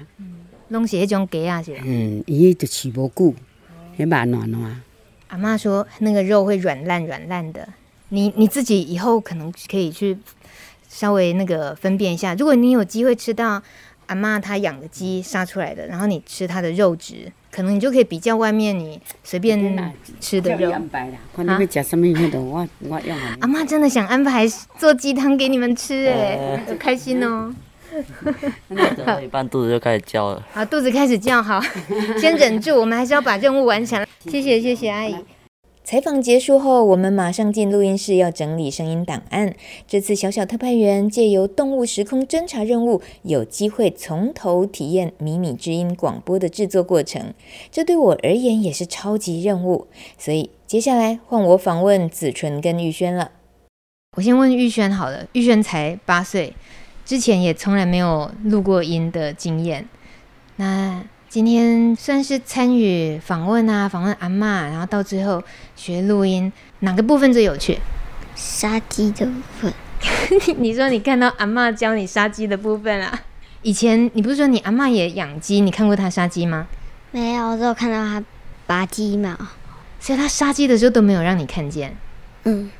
[0.72, 1.76] 拢是迄种鸡啊，是。
[1.84, 3.34] 嗯，伊就饲无久，
[3.96, 4.82] 迄肉烂烂。
[5.28, 7.68] 阿嬷说那个肉会软烂软烂的，
[8.08, 10.18] 你你自己以后可能可以去
[10.88, 12.34] 稍微那个分辨一下。
[12.34, 13.62] 如果你有机会吃到
[14.06, 19.58] 阿嬷她养的鸡杀出来的，然后你吃它的肉质，可能你就可以比较外面你随便
[20.20, 20.70] 吃的肉。
[20.70, 20.82] 啊？
[21.34, 23.16] 看你要吃什么样的，我我用。
[23.40, 27.54] 阿嬷真的想安排做鸡汤给你们吃，哎，好开心哦。
[29.04, 30.46] 到一半肚子就开始叫了。
[30.52, 31.60] 好，肚子开始叫，好，
[32.18, 34.06] 先忍住，我们还是要把任务完成。
[34.20, 35.14] 谢谢，谢谢阿姨。
[35.84, 39.52] 采访结束后，我们马上进录音室要整理声音档案。
[39.86, 47.34] 这次小小特派员借由动物时空侦查任务，有机会从头体验迷你之音广播的制作过程，
[47.72, 49.88] 这对我而言也是超级任务。
[50.16, 53.32] 所以接下来换我访问子纯跟玉轩了。
[54.16, 56.52] 我先问玉轩好了，玉轩才八岁。
[57.12, 59.86] 之前也从来没有录过音的经验，
[60.56, 65.44] 那今天算是参与访问啊，访问阿嬷，然后到最后
[65.76, 67.78] 学录音，哪个部分最有趣？
[68.34, 69.74] 杀鸡的部分。
[70.56, 73.20] 你说你看到阿嬷教你杀鸡的部分啊？
[73.60, 76.66] 以前你不是说你阿嬷也养鸡，你看过她杀鸡吗？
[77.10, 78.24] 没有，我只有看到她
[78.66, 79.36] 拔鸡毛，
[80.00, 81.94] 所以她杀鸡的时候都没有让你看见。
[82.44, 82.70] 嗯，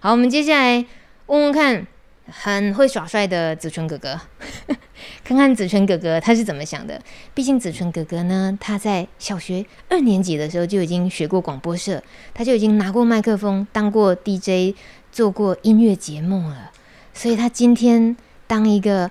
[0.00, 0.86] 好，我们接下来
[1.26, 1.86] 问问看。
[2.32, 4.18] 很会耍帅的子春哥哥，
[5.22, 7.00] 看看子春哥哥他是怎么想的。
[7.34, 14.76] 毕竟子春哥哥呢，他在小学二年级的时候就已经学过广播社，他就已经拿过麦克风，当过 DJ，
[15.12, 16.70] 做过音乐节目了。
[17.14, 18.16] 所以他今天
[18.46, 19.10] 当一个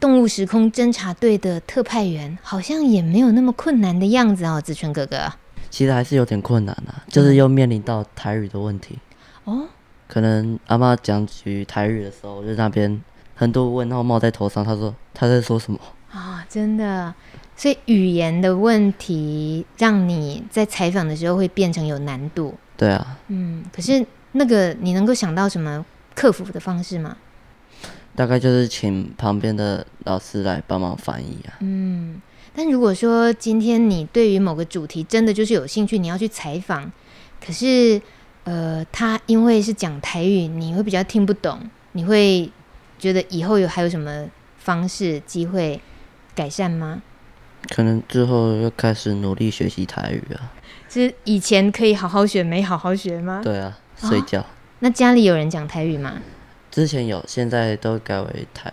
[0.00, 4.60] 动物时空侦察队的特派员，好像也没有那么困难的样子哦。
[4.60, 5.32] 子春哥哥，
[5.70, 8.98] 其实还是有点困难啊，就是又面临到台语的问题。
[9.44, 9.68] 哦。
[10.08, 13.02] 可能阿妈讲句台语的时候，就那边
[13.34, 14.64] 很多问号冒在头上。
[14.64, 15.78] 他说他在说什么
[16.12, 16.46] 啊？
[16.48, 17.12] 真的，
[17.56, 22.54] 所以语言的问题让你在采访的时候会变成有难度。
[22.76, 27.16] 对啊，嗯，可是那个你能够想到什么克服的方式吗？
[28.14, 31.58] 大概就是请旁边的老师来帮忙翻译啊。
[31.60, 32.22] 嗯，
[32.54, 36.90] 但如果说今天你对于某个主题真的就是有兴趣，你要去采访，
[37.44, 38.00] 可是。
[38.46, 41.58] 呃，他因为是讲台语，你会比较听不懂，
[41.92, 42.48] 你会
[42.96, 44.24] 觉得以后有还有什么
[44.56, 45.80] 方式机会
[46.32, 47.02] 改善吗？
[47.70, 50.54] 可能之后要开始努力学习台语啊。
[50.88, 53.40] 是以前可以好好学，没好好学吗？
[53.42, 54.38] 对啊，睡觉。
[54.38, 54.46] 哦，
[54.78, 56.12] 那家里有人讲台语吗？
[56.70, 58.72] 之前有，现在都改为台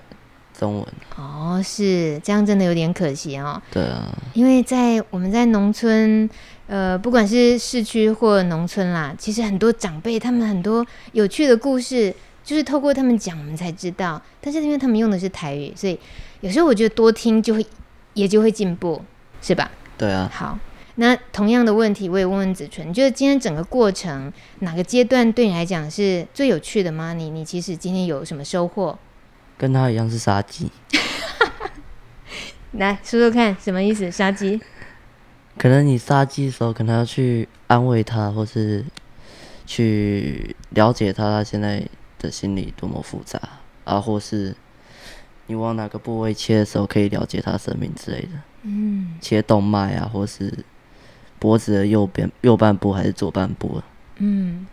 [0.56, 0.88] 中文。
[1.18, 3.60] 哦，是这样，真的有点可惜哦。
[3.72, 6.30] 对啊，因为在我们在农村。
[6.68, 14.22] 呃，不管是市区或农村啦，其实很多长辈他们很多有趣的故事，就是透过他们讲，我们才知道。
[14.40, 16.00] 但是因为他们用的是台语，所以
[16.40, 17.66] 有时候我觉得多听就会
[18.14, 19.04] 也就会进步，
[19.42, 19.70] 是吧？
[19.98, 20.30] 对啊。
[20.34, 20.58] 好，
[20.96, 27.14] 那同样的问题我也问问子纯，你觉得今天整个过程哪个阶段对你来讲是最有趣的吗？
[27.14, 28.98] 你你其实今天有什么收获？
[29.58, 30.72] 跟他一样是杀鸡。
[32.74, 34.10] 来说说看，什么意思？
[34.10, 34.60] 杀鸡？
[35.58, 38.84] 可能你杀鸡的时候，可能要去安慰他，或是
[39.66, 41.88] 去了解他，他现在
[42.20, 43.40] 的心理多么复杂
[43.84, 44.56] 啊，或是
[45.48, 48.30] 你往哪个部位切的时候，可以了解他生命之类的。
[48.64, 50.66] 嗯，切动脉啊，或是
[51.38, 53.82] 脖子的右边右半部还是左半部。
[54.18, 54.66] 嗯，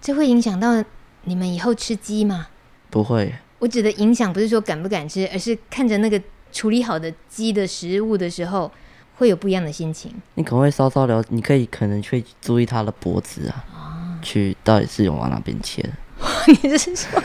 [0.00, 0.84] 这会影响到
[1.24, 2.48] 你们以后吃鸡吗？
[2.88, 3.34] 不会。
[3.58, 6.20] 我指的影响不是说敢不敢吃，而是看着那个
[6.52, 8.70] 处理好的鸡的食物的时候，
[9.20, 10.10] 会有不一样的心情。
[10.36, 15.84] 你可能会稍稍聊，你可以可能去注意他的脖子啊，哦、去到底是有往哪边切。
[16.48, 17.22] 你这是说？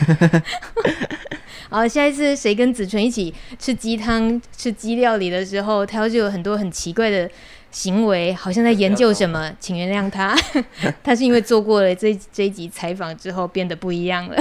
[1.71, 7.29] 好，下一次谁跟子纯一起吃鸡汤、吃鸡料理的时候，他就有很多很奇怪的
[7.71, 10.35] 行为，好像在研究什么，请原谅他。
[11.01, 14.37] 他是因为做过了这这一集采访之后变得不一样了。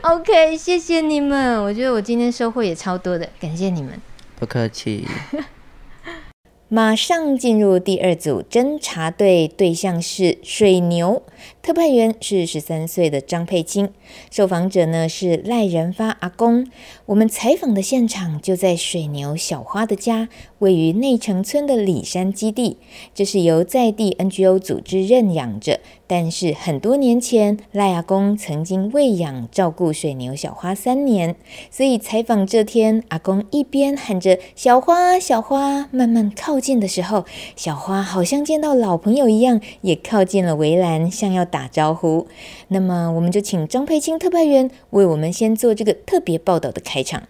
[0.00, 4.00] OK，谢谢你们，我觉得我今天收获也超多的，感谢你们。
[4.38, 5.06] 不客气。
[6.68, 11.22] 马上进入第二组侦查队，对象是水牛，
[11.62, 13.90] 特派员是十三岁的张佩青，
[14.30, 16.66] 受访者呢是赖仁发阿公。
[17.06, 20.28] 我们采访的现场就在水牛小花的家，
[20.60, 22.78] 位于内城村的里山基地，
[23.14, 25.80] 这是由在地 NGO 组织认养着。
[26.08, 31.34] 但是很多年前，赖阿公曾经喂养照顾水牛小花三年，
[31.68, 37.24] 所以采访这天，阿公一边喊着“小花，小花”，慢慢靠近的时候，
[37.56, 42.26] 小花好像见到老朋友一样，也靠近了围栏，像要打招呼。
[42.68, 47.22] 那么，我们就请张佩青特派员为我们先做这个特别报道的开场。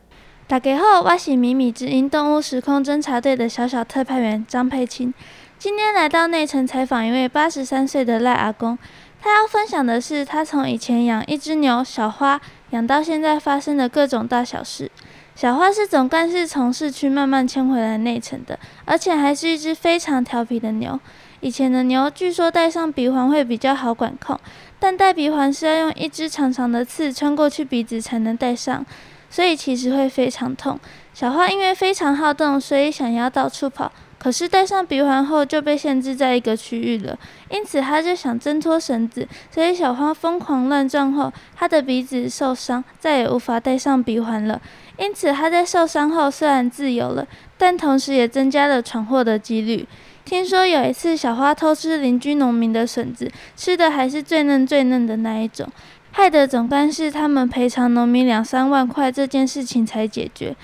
[0.46, 5.12] 大家好，我是米米之音动物时空侦查队的小小特派员张佩青。
[5.58, 8.78] 今天来到内城采访一位八十三岁的赖阿公，
[9.20, 12.40] 他要分享的是他从以前养一只牛小花，
[12.70, 14.90] 养到现在发生的各种大小事。
[15.34, 20.98] 小花是总干事从市区慢慢牵回来内城的，而且还是一只非常调皮的牛。
[21.40, 24.38] 以前的牛据说戴上鼻环会比较好管控，
[24.78, 28.84] 但戴鼻环是要用一只长长的刺穿过去鼻子才能戴上，
[29.28, 30.78] 所以其实会非常痛。
[31.12, 33.92] 小花因为非常好动，所以想要到处跑。
[34.18, 37.16] 可是戴上鼻环后就被限制在一个区域了，
[37.50, 44.60] 因此他就想挣脱绳子，所以小花疯狂乱撞后，他的鼻子受伤，再也无法戴上鼻环了。
[44.98, 47.26] 因此他在受伤后虽然自由了，
[47.58, 49.86] 但同时也增加了闯祸的几率。
[50.26, 55.68] 听说有一次小花偷吃邻居农民的笋子，吃的还是最嫩最嫩的那一种，
[56.10, 60.56] 害得总干事他们赔偿农民两三万块，这件事情才解决。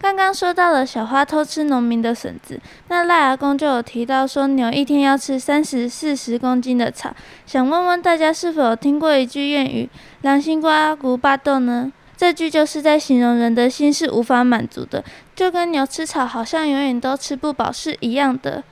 [0.00, 7.12] 刚刚说到了小花偷吃农民的笋子，那赖阿公就有提到说牛一天要吃三十四十公斤的草，
[7.44, 9.90] 想问问大家是否有听过一句谚语
[10.22, 11.92] “良心瓜古巴豆”呢？
[12.16, 15.02] 这句就是在形容人的心是无法满足的，
[15.34, 18.62] 就跟牛吃草好像永远都吃不饱是一样的。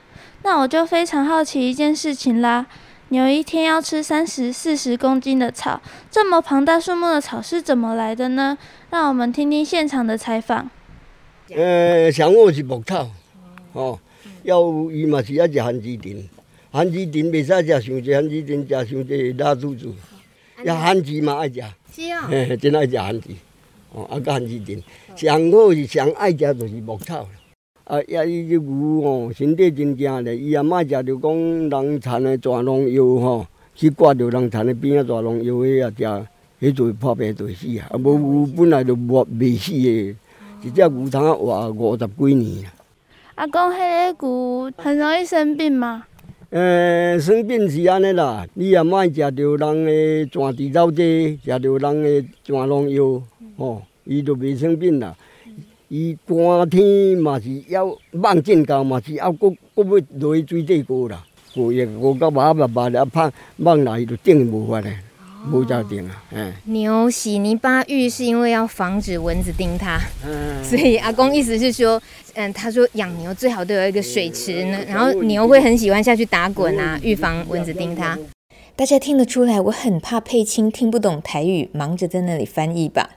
[0.42, 2.66] 那我就非常好奇一件事情啦，
[3.08, 8.56] 牛一天要吃三十四十公斤的草，这么庞大数目的草是怎么来的呢？
[8.90, 10.70] 让我们听听现场的采访。
[11.54, 13.10] 呃，上好是木头，
[13.72, 13.98] 哦，
[14.42, 16.28] 要伊嘛是要食番薯藤，
[16.72, 19.94] 番薯藤袂使食伤济，番薯藤食伤济拉肚子，
[20.64, 23.30] 要番薯嘛爱食，是哦，嘿，真爱食番薯，
[23.92, 24.82] 哦，啊，甲番薯藤，
[25.16, 27.28] 上好是上爱食就是木头，
[27.86, 33.46] 啊，也伊只牛吼身体真正咧，伊也莫食着讲人田的蛇农药吼，
[33.76, 36.26] 去挂着人田的边仔蛇农药，迄也食，
[36.60, 40.16] 迄就会破病就会死啊，啊无牛本来就无未死的。
[40.64, 42.74] 一只牛通啊活五十几年啊！
[43.36, 46.02] 阿公，迄个牛很容易生病吗？
[46.50, 53.22] 诶、欸，生病是安尼啦，你也莫食着人的蛇治草剂，食着人的蛇农药，
[53.56, 55.14] 吼，伊就袂生病啦。
[55.88, 64.98] 伊寒天嘛是要猛进到嘛是要搁搁要落去水底过啦，过也过到麻麻麻了，怕望来伊就顶无法咧。
[65.48, 66.24] 不叫钉啊！
[66.32, 72.02] 嗯，牛洗泥巴浴是因为要防止蚊子叮它，嗯，所以阿公意思是说，
[72.34, 78.18] 嗯，他说养牛最好都有一个水池呢，然后牛会很喜欢下去打滚啊，预防蚊子叮它。
[78.74, 83.08] 大家听得出来，我很怕佩青听不懂台语，忙着在那里翻译吧。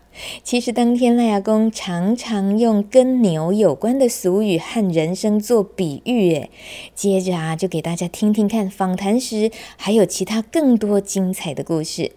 [0.43, 6.49] 其实当天赖阿公常常用跟牛有关的俗语和人生做比喻，诶，
[6.93, 12.11] 接着啊，就给大家听听看访谈时还有其他更多精彩的故事。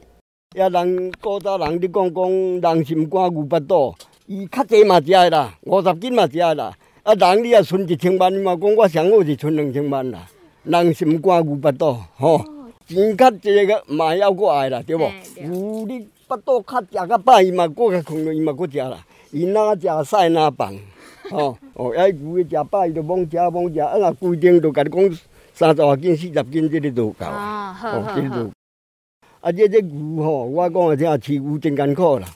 [0.55, 3.95] 呀人古早人咧讲讲，人心肝牛巴肚，
[4.27, 6.77] 伊较济嘛食的啦，五十斤嘛食的啦。
[7.03, 10.29] 啊，人你也存一千万你嘛，讲我上好是存两千万啦。
[10.65, 12.45] 人心肝牛巴肚，吼、哦，
[12.87, 15.11] 钱较济个嘛要过爱啦，对无？
[15.37, 19.05] 有你巴肚较食较饱，伊嘛过较困了，伊嘛过食啦。
[19.31, 20.75] 伊哪食屎哪放，
[21.31, 25.19] 吼哦，哎，牛伊食饱，伊就罔食罔食，啊，若规定就甲你讲
[25.55, 27.25] 三十外斤、四十斤，这个就够。
[27.25, 28.51] 哦，好好好。
[29.41, 29.51] 啊！
[29.51, 32.29] 这只牛吼，我讲诶，听饲牛真艰苦啦。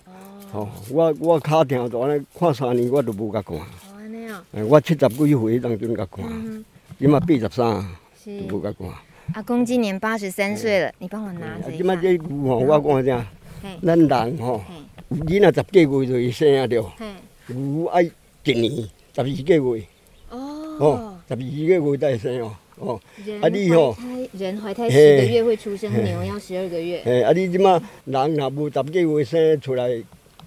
[0.52, 0.68] 哦。
[0.90, 3.56] 我我脚疼就安尼，看三年我都无甲看。
[3.56, 3.60] 哦，
[3.98, 4.42] 安尼哦。
[4.52, 6.24] 诶，我七十几岁当阵甲看，
[6.98, 7.86] 今嘛八十三。
[8.48, 8.88] 都无甲看。
[9.34, 12.00] 阿公今年八十三岁了，你帮我拿着一即摆下。
[12.00, 13.18] 这牛吼，我讲啥？
[13.18, 13.24] 嘿
[13.82, 14.62] 咱人吼，
[15.10, 17.06] 有囡仔十几个月就会生啊着，嘿。
[17.48, 18.72] 牛爱一年
[19.14, 19.84] 十二个月，
[20.30, 20.38] 哦。
[20.78, 23.96] 哦，，十二个月才会生哦，哦，人啊你吼
[24.32, 27.00] 人怀胎十个月会出生，牛要十二个月。
[27.04, 30.02] 嘿，啊你即马人若无十几个月生出来，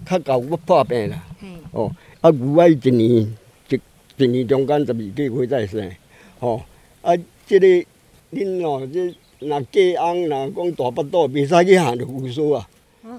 [0.05, 1.23] 较够要破病啦，
[1.71, 1.91] 哦，
[2.21, 3.35] 啊牛爱一年
[3.69, 3.79] 一
[4.17, 5.91] 一年中间十二个月才会生，
[6.39, 6.61] 哦，
[7.01, 7.15] 啊，
[7.47, 7.67] 即、个
[8.31, 12.68] 恁哦，即若嫁翁若讲大腹肚，袂使去行着牛梢啊，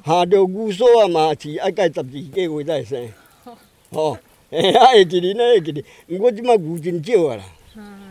[0.05, 3.09] 下着牛梢啊嘛是爱到十二个月才会生，
[3.91, 4.19] 哦，
[4.51, 7.45] 嘿，啊会记哩呢会记哩，毋过即马牛真少啊啦，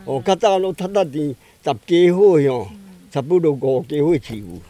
[0.04, 2.68] 哦，较早拢踢踢田十家伙吼，
[3.10, 4.60] 差不多五家伙饲牛，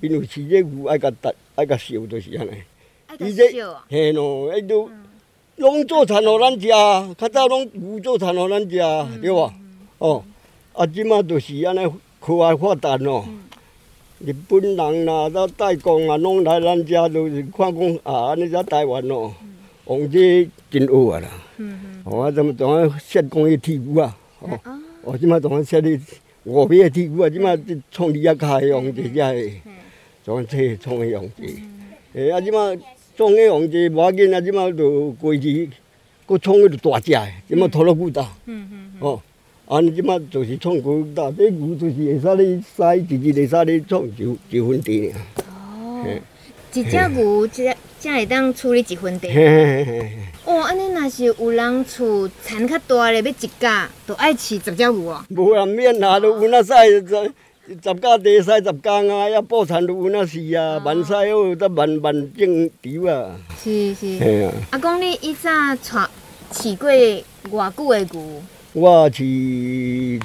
[0.00, 2.50] 因为饲这牛爱甲逐爱甲烧就是安尼。
[3.06, 3.44] 爱伊这
[3.88, 4.90] 嘿喏，迄都
[5.56, 6.68] 拢做田互咱食，
[7.18, 9.52] 较早拢牛做田互咱食，对吧？
[9.98, 10.24] 哦，
[10.72, 11.86] 啊，即摆就是安尼
[12.18, 13.26] 科学发达咯。
[14.22, 19.32] 日本人啦，到代工啊，拢来咱遮，就是看讲啊，安尼遮台湾哦，
[19.86, 21.28] 王这真有啊啦。
[22.04, 24.14] 哦，啊，怎么怎么设讲迄铁牛啊？
[24.40, 24.60] 哦，
[25.04, 25.98] 哦，即马怎么设哩
[26.44, 27.30] 五尾的铁牛啊？
[27.30, 29.50] 即马这创哩啊开的王这遮的，
[30.22, 31.46] 怎么这创的王这？
[32.12, 32.58] 诶，啊，即马
[33.16, 35.70] 创的王这无要紧啊，即马就过去，
[36.28, 38.22] 佫创迄个大只的，即马拖了骨头。
[38.98, 39.22] 哦，
[39.70, 46.20] 安尼即马就是创骨头，这牛就是会使咧使，一日会使咧创一一分地尔。
[46.72, 49.28] 一只牛才才会当处理一分地。
[50.44, 55.24] 哦，安尼若是有人厝田较大咧，要一家，就爱饲十只牛哦。
[55.28, 56.72] 无啊免啦，都有那使
[57.06, 57.32] 十
[57.68, 63.36] 十家地使十家啊，遐补田都有那是啊，万使好，得万万种稻啊。
[63.62, 64.18] 是是。
[64.18, 66.08] 嘿啊，阿公，你以前带
[66.52, 66.90] 饲过
[67.48, 68.42] 偌久的牛？
[68.72, 70.20] 我饲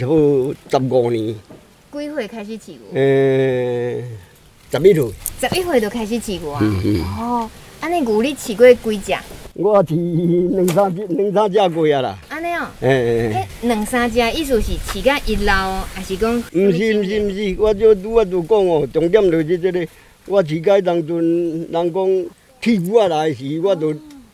[0.70, 1.34] 差不多十五年，
[1.92, 2.80] 几岁开始饲牛？
[2.94, 4.04] 诶，
[4.72, 5.12] 十一岁。
[5.40, 6.60] 十一岁就开始饲牛啊？
[6.62, 7.50] 嗯嗯哦，
[7.82, 9.14] 安尼牛你饲过几只？
[9.56, 12.68] 我饲两三只两三只过啊啦，安尼哦。
[12.82, 16.38] 诶诶诶，迄两三只意思是饲甲一老，还是讲？
[16.38, 19.88] 毋是毋是毋是，我就我就讲哦，重点就是这个，
[20.28, 21.18] 我饲甲当阵
[21.72, 22.26] 人讲
[22.62, 23.92] 铁牛仔来时，我就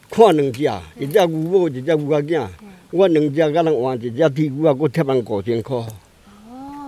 [0.09, 0.63] 看两只，
[0.99, 2.45] 一只牛母，一只牛仔囝，
[2.91, 5.87] 我两只甲人换一只铁牛啊，我贴人五千块，哦，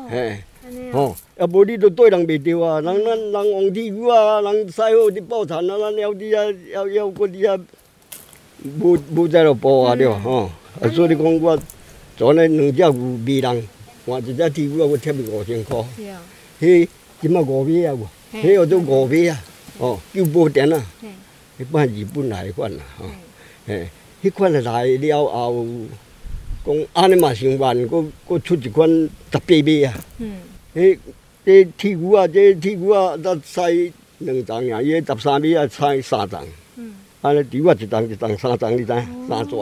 [0.10, 1.00] 嘿，安尼哦。
[1.00, 7.66] 哦，要无你都对人袂着啊，人咱人换铁牛啊，人西好啲补田啊，咱了伫啊，还还佫伫啊，
[8.82, 10.20] 无无在落补啊，对吧？
[10.20, 10.50] 吼，
[10.82, 11.60] 啊，所以讲我
[12.18, 13.68] 昨日两只牛卖人，
[14.06, 15.84] 换一只铁牛啊，我贴伊五千块。
[15.96, 16.22] 是啊。
[16.60, 16.88] 迄
[17.22, 18.06] 即马五米啊，无，
[18.38, 19.42] 迄号做五米啊，
[19.78, 21.08] 哦，叫宝典啊，嘿。
[21.60, 23.06] 迄摆日本来的款啦，吼，
[23.68, 23.88] 嘿，
[24.24, 25.66] 迄款来了后，
[26.66, 30.38] 讲安尼嘛上万，佫佫出一款十八米啊，嗯。
[30.74, 30.98] 迄
[31.46, 36.40] 这铁牛啊，这铁牛啊，才采两丛尔，伊迄十三米啊采三丛，
[36.78, 36.96] 嗯。
[37.20, 39.56] 安尼猪啊一丛一丛三丛，你知三纸。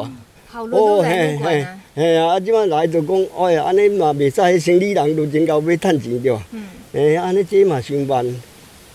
[0.46, 1.80] 好多都来不管啊。
[1.96, 6.44] 嘿啊，啊，即马来就讲，哎呀，安尼嘛袂使，生理人就真够要趁钱对吧？
[6.52, 6.66] 嗯。
[6.94, 8.24] 诶，安尼这嘛上万，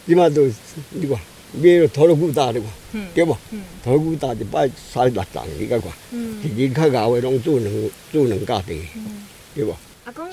[0.07, 0.47] 即马就
[0.91, 1.19] 你看，
[1.61, 2.69] 买了拖了骨大对吧？
[2.97, 3.37] 嗯对无？
[3.53, 6.43] 嗯拖了骨大一摆使六重，你甲看，嗯。
[6.43, 8.81] 一日较熬的拢做两做两家地，
[9.55, 9.77] 对无？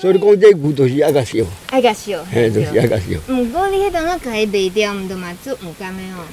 [0.00, 2.24] 所以你讲这牛就是爱甲烧，爱甲烧。
[2.24, 3.04] 嘿，就是爱甲烧。
[3.34, 6.24] 毋过你迄当仔家己卖掉，毋着嘛做毋甘的哦。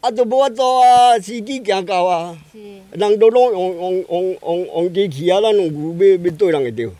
[0.00, 2.58] 啊，都无法做啊，司机行到啊，是。
[2.90, 6.90] 人都拢用用用用用机器啊，咱用牛要要对人会着。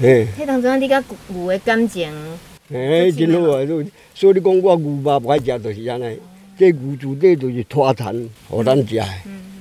[0.00, 0.26] 嘿。
[0.38, 2.10] 迄当阵你甲牛的感情，
[2.70, 3.66] 嘿，真好啊！
[4.14, 6.16] 所以讲我牛肉不爱食，就是安尼。
[6.60, 9.04] 这牛自底就是拖田，互咱食的，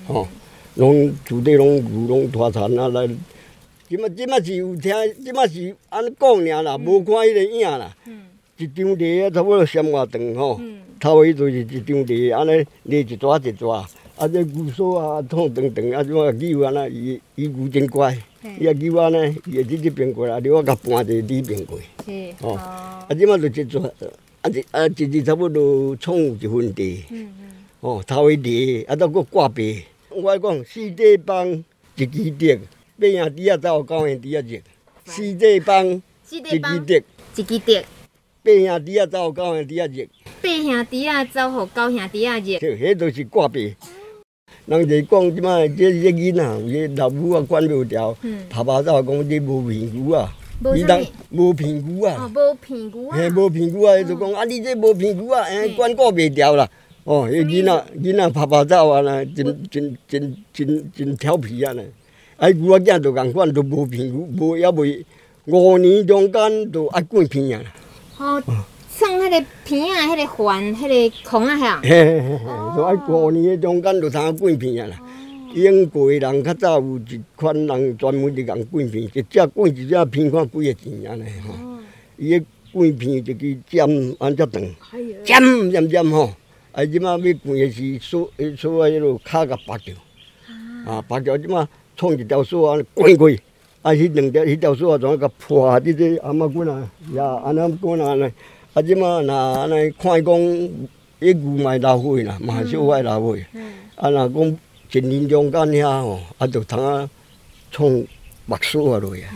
[0.06, 0.28] 吼，
[0.76, 3.08] 拢自底拢牛拢拖田啊来。
[3.88, 7.96] 即马即马是有听，即马是安尼讲尔啦，无看迄个影啦。
[8.58, 10.60] 一张地啊，差不多三外长吼，
[11.00, 13.78] 头尾就是一张地，安尼犁一抓一抓。
[14.18, 18.14] 啊，这牛梢啊，痛长长啊，即马牛安尼，伊伊牛真乖，
[18.60, 21.80] 伊啊牛安尼，伊会伫即边过来，你我甲搬一个里边过。
[22.06, 22.12] 是。
[22.42, 23.82] 哦，啊，即马就一做，
[24.42, 27.04] 啊一啊一日差不多创有一份地。
[27.10, 27.52] 嗯嗯。
[27.82, 29.84] 哦，头一地，啊，再佫挂白。
[30.10, 31.48] 我讲四地帮
[31.96, 32.60] 一支竹，
[33.00, 34.60] 八兄弟啊才有九兄弟啊热。
[35.06, 36.02] 四地帮一
[36.42, 37.04] 支竹，
[37.36, 37.74] 一支竹。
[38.44, 40.06] 八兄弟啊才有九兄弟啊热。
[40.42, 42.58] 八兄弟啊走互九兄弟啊热。
[42.60, 43.76] 迄都是挂白。
[44.66, 48.16] 人就讲即马这这囡仔，这老母啊管袂牢，
[48.50, 50.36] 爸爸才讲你无面子啊。
[50.76, 51.02] 伊当
[51.32, 52.16] 无皮牛啊。
[52.20, 53.18] 哦，无皮牛啊。
[53.18, 56.70] 嘿，无皮牛啊，伊就讲啊，你这无皮牛啊，哎，管顾袂牢啦。
[57.06, 61.84] 哦，迄囡仔囡仔拍拍走啊，啦，真真真真真调皮啊呢。
[62.38, 65.04] 啊，牛仔囝就共款，都无皮牛，无也袂
[65.46, 67.64] 五年中间就爱滚片啊。
[68.18, 68.44] 哦，
[68.90, 71.80] 送迄个片啊，迄个环，迄个孔啊，吓。
[71.82, 72.38] 嘿嘿嘿，
[72.76, 75.02] 就爱五年中间就通滚片啊啦。
[75.56, 81.56] 英国的人较早有一款人专门伫共卷片，一只卷一只片，看几个钱安尼吼。
[82.18, 84.62] 伊个卷片就去尖安遮长，
[85.24, 86.32] 尖尖尖吼。
[86.72, 89.96] 啊，即马要卷诶是锁，锁啊迄落骹甲拔掉，
[90.86, 93.28] 啊拔掉即马创一条锁安尼卷过，
[93.82, 95.80] 啊，迄两条迄条锁啊，怎啊甲破？
[95.80, 98.32] 即个阿妈滚啊，呀，安尼滚啊安尼。
[98.76, 100.36] 啊，即马若安尼看伊讲，
[101.20, 103.46] 迄牛嘛会流血啦，嘛小可流血。
[103.96, 104.60] 啊，若讲。
[104.92, 107.10] 一年中间遐吼，啊，就通啊
[107.72, 107.90] 创
[108.46, 109.30] 目屎啊落啊，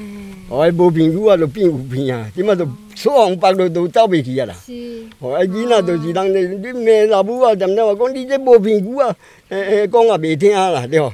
[0.49, 4.55] 哦，无朋友啊，就变有片啊，即马就锁红白就都走袂去啊啦。
[4.65, 4.73] 是，
[5.19, 9.15] 哦，啊，囡仔就是人咧你骂老母啊，点点话讲你这无朋友啊，
[9.49, 11.13] 诶诶，讲也袂听啦，对 无？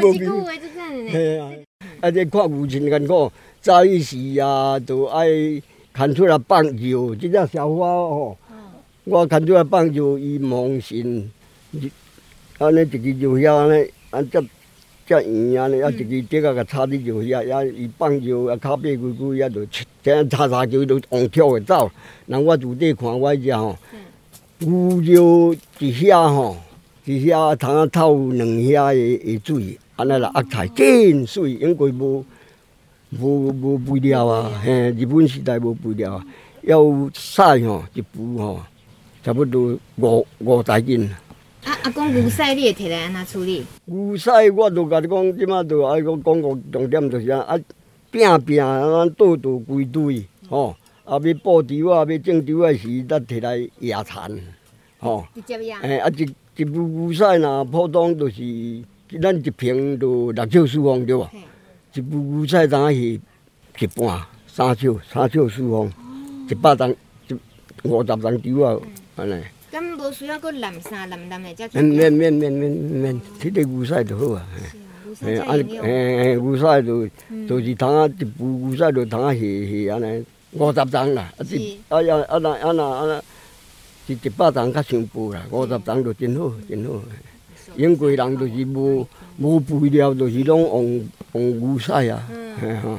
[0.00, 0.46] 无片骨。
[1.10, 1.50] 系啊，
[2.00, 5.26] 啊，这看有钱艰苦，早时啊，就爱
[5.92, 8.38] 牵出来放尿，即只小花吼，
[9.04, 11.28] 我牵出来放尿，伊梦醒。
[12.60, 14.44] 安尼一支就遐安尼，啊，遮
[15.06, 19.66] 遮圆安尼，啊，一支竹啊，甲插伫就遐，遐伊放就啊，骹背龟龟，遐就
[20.02, 21.90] 这样插插就就往跳个走。
[22.26, 23.78] 人我自底看我只吼，
[24.58, 26.54] 牛肉一遐吼，
[27.06, 32.22] 一遐通啊透两遐的的水，安尼啦，压菜真水，应该无
[33.18, 36.26] 无无肥料啊，嘿，日本时代无肥料啊，
[36.60, 36.84] 要
[37.14, 38.60] 晒吼一步吼，
[39.24, 41.08] 差不多五五十斤。
[41.64, 43.64] 啊，阿公牛屎你会摕来安怎处理？
[43.84, 47.58] 牛屎我都甲你讲，即马都爱讲讲个重点就是啊，
[48.10, 54.40] 拼拼啊，倒倒规堆吼，啊要布丢啊，要种丢啊时，咱摕来野田，
[54.98, 55.26] 吼。
[55.34, 55.80] 直接压。
[55.80, 58.82] 诶，啊一一部牛屎若普通就是
[59.20, 61.30] 咱一瓶着六小四方对吧？
[61.92, 65.92] 一部牛屎当啊是一半三小三小四方，
[66.48, 66.94] 一百担
[67.28, 67.34] 一
[67.82, 68.80] 五十担丢啊，
[69.16, 69.42] 安尼。
[69.72, 74.46] 咁无需要搁淋衫淋淋的，免免免免免免，摕个牛屎就好啊。
[75.22, 77.08] 诶，啊，诶诶，牛屎就
[77.46, 81.32] 就是通啊，一部牛屎就通啊，是是安尼五十担啦。
[81.38, 87.00] 啊，一啊呀啊那啊那啊那，一一百担较上薄啦，五十担就真好真好。
[87.76, 89.06] 英国人就是无
[89.38, 92.28] 无肥料，就是拢用用牛屎啊，
[92.60, 92.98] 吓吓。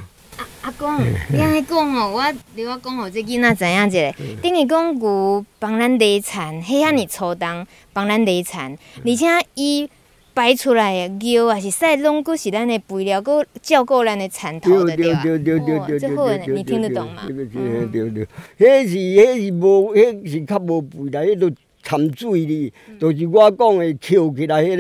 [0.81, 0.99] 讲，
[1.31, 2.23] 你安尼讲哦，我
[2.55, 4.15] 你我讲，互这囡仔知影一下。
[4.41, 8.75] 等于讲牛帮咱犁田，迄遐尔粗重，帮咱犁田，
[9.05, 9.87] 而且伊
[10.33, 15.21] 摆出来的尿啊，是屎，拢佫是咱的肥料，佫照顾咱的田土的对吧？
[15.23, 17.21] 哦，这好诶，你听得懂吗？
[17.27, 18.27] 对对对，
[18.57, 21.51] 迄是迄是无，迄是较无肥啦，迄都
[21.83, 24.75] 掺水哩，就是我讲的翘起来迄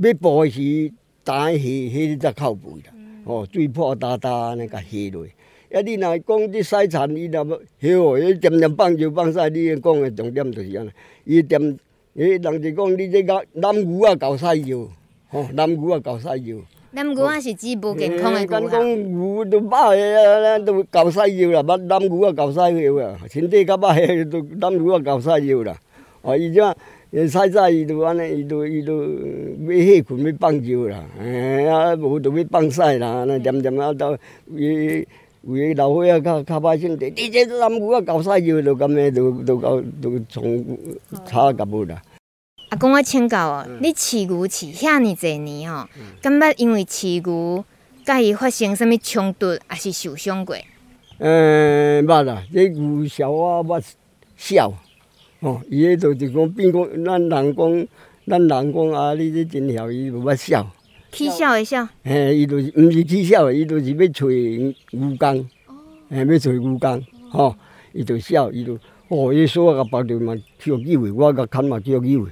[0.00, 2.95] 个要播的时，打下迄个才靠肥啦。
[3.26, 5.26] 哦，水破大大安尼甲下落，
[5.72, 5.80] 啊！
[5.84, 9.48] 你若讲啲西田，伊若要许哦，伊点点放就放晒。
[9.48, 10.90] 你讲诶重点就是安尼，
[11.24, 11.60] 伊点，
[12.14, 14.88] 伊人就讲你这个南牛啊，搞晒尿，
[15.28, 16.56] 吼，南牛啊，搞晒药。
[16.92, 18.70] 南牛啊，是指无健康诶牛啊。
[18.70, 25.76] 讲牛都歹诶，都搞晒尿啦，把南牛啊搞晒药啊，身体较歹诶，都南牛啊搞晒尿啦。
[26.22, 26.60] 哦，伊只。
[27.12, 34.12] 诶，采早伊就安尼，伊就伊就要歇困要放尿啦，诶啊无就要放屎啦，安尼点点啊到
[34.54, 35.06] 伊
[35.42, 40.78] 有诶老岁仔较较歹性，你这南牛啊搞屎尿就咁诶，就就搞就从
[41.24, 42.02] 差甲无啦。
[42.70, 45.88] 阿公我请教哦，你饲牛饲遐尔侪年吼，
[46.20, 47.64] 感觉因为饲牛
[48.04, 50.56] 甲伊发生啥物冲突，还是受伤过？
[51.18, 53.80] 诶，捌啦，这牛小啊捌
[54.36, 54.74] 小。
[55.46, 57.86] 哦，伊迄就是讲变讲，咱人讲，
[58.26, 60.68] 咱人讲啊，你这真晓，伊无捌笑。
[61.12, 61.88] 起痟会痟？
[62.02, 64.26] 嘿，伊就是毋是起痟，伊就是要找
[64.90, 65.48] 牛工，
[66.08, 67.54] 嘿，要找牛工，吼，
[67.92, 68.76] 伊就笑，伊就，
[69.06, 72.28] 哦，伊说啊，甲别着嘛，叫机会，我甲牵嘛叫机会，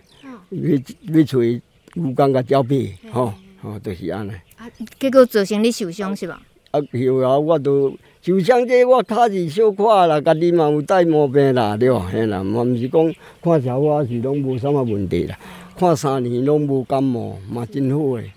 [0.51, 0.73] 要
[1.13, 4.33] 要找牛工甲交配，吼，吼，就是安尼。
[4.57, 6.43] 啊，结果造成你受伤是吧？
[6.73, 7.97] 啊，有啊，我都。
[8.25, 12.09] 就像这我脚是小可啦，家己嘛有带毛病啦，对吧？
[12.11, 15.39] 嘿啦，嘛毋是讲看小可是拢无啥物问题啦。
[15.77, 18.33] 看三年拢无感冒，嘛真好诶。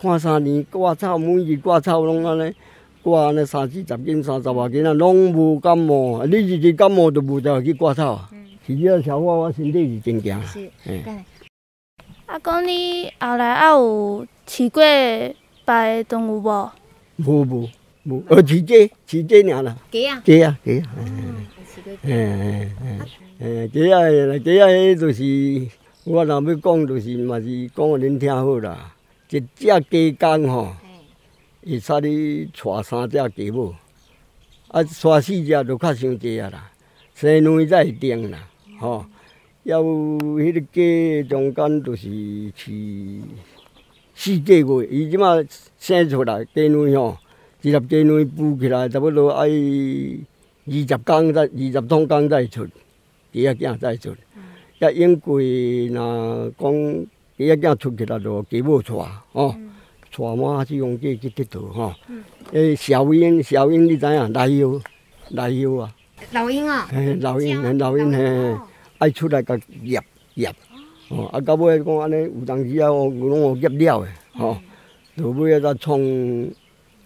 [0.00, 2.54] 看三年挂草，每日挂草拢安尼
[3.02, 6.24] 挂安尼三四十斤、三十外斤啊，拢无感冒。
[6.26, 8.28] 你一日感冒都无得去挂草。
[8.64, 10.40] 是只小我我身体是真强。
[10.44, 10.70] 是。
[12.26, 16.70] 阿公，你后来还有饲过别的动物无？
[17.16, 17.68] 无无。
[18.04, 19.76] 无，呃，饲鸡，饲鸡尔啦。
[19.90, 20.22] 鸡啊？
[20.24, 20.94] 鸡啊，鸡啊。
[20.98, 21.46] 嗯，
[21.86, 23.00] 嗯嗯嗯
[23.38, 23.98] 嗯，鸡啊，
[24.38, 25.68] 鸡啊，迄就是
[26.04, 28.94] 我若要讲，就是嘛是讲互恁听好啦。
[29.30, 29.46] 一只
[29.90, 30.76] 鸡公吼，
[31.64, 33.74] 会使你娶三只鸡母，
[34.68, 36.70] 啊，娶四只就较伤济啊啦，
[37.14, 38.46] 生卵才会定啦，
[38.78, 39.06] 吼、哦。
[39.64, 43.22] 要有迄个鸡中间就是饲
[44.14, 45.42] 四个月，伊即马
[45.78, 47.16] 生出来鸡卵吼，
[47.64, 52.66] 一粒鸡卵孵起来差不多爱二十工才二十桶工才出，
[53.32, 54.14] 第二囝才出。
[54.80, 56.72] 也因为若讲
[57.38, 58.92] 第二囝出去了就鸡母带，
[59.32, 59.54] 吼，
[60.14, 61.94] 带满四公鸡去佚佗吼。
[62.52, 64.32] 诶，小鹰小鹰你知影？
[64.34, 64.78] 来油
[65.30, 65.90] 来油啊。
[66.32, 66.86] 老鹰啊。
[66.92, 68.54] 嘿，老鹰，老鹰嘿。
[68.98, 70.04] 爱出来甲腌
[70.34, 70.54] 腌，
[71.08, 74.58] 哦，啊到尾讲安尼有当时啊，有拢有腌了的，吼，
[75.16, 75.98] 到尾啊再创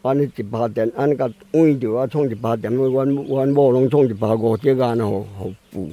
[0.09, 5.89] 安尼一百点，安尼甲换着啊，创一百点，阮阮某拢创一百五只啊，安尼互互孵，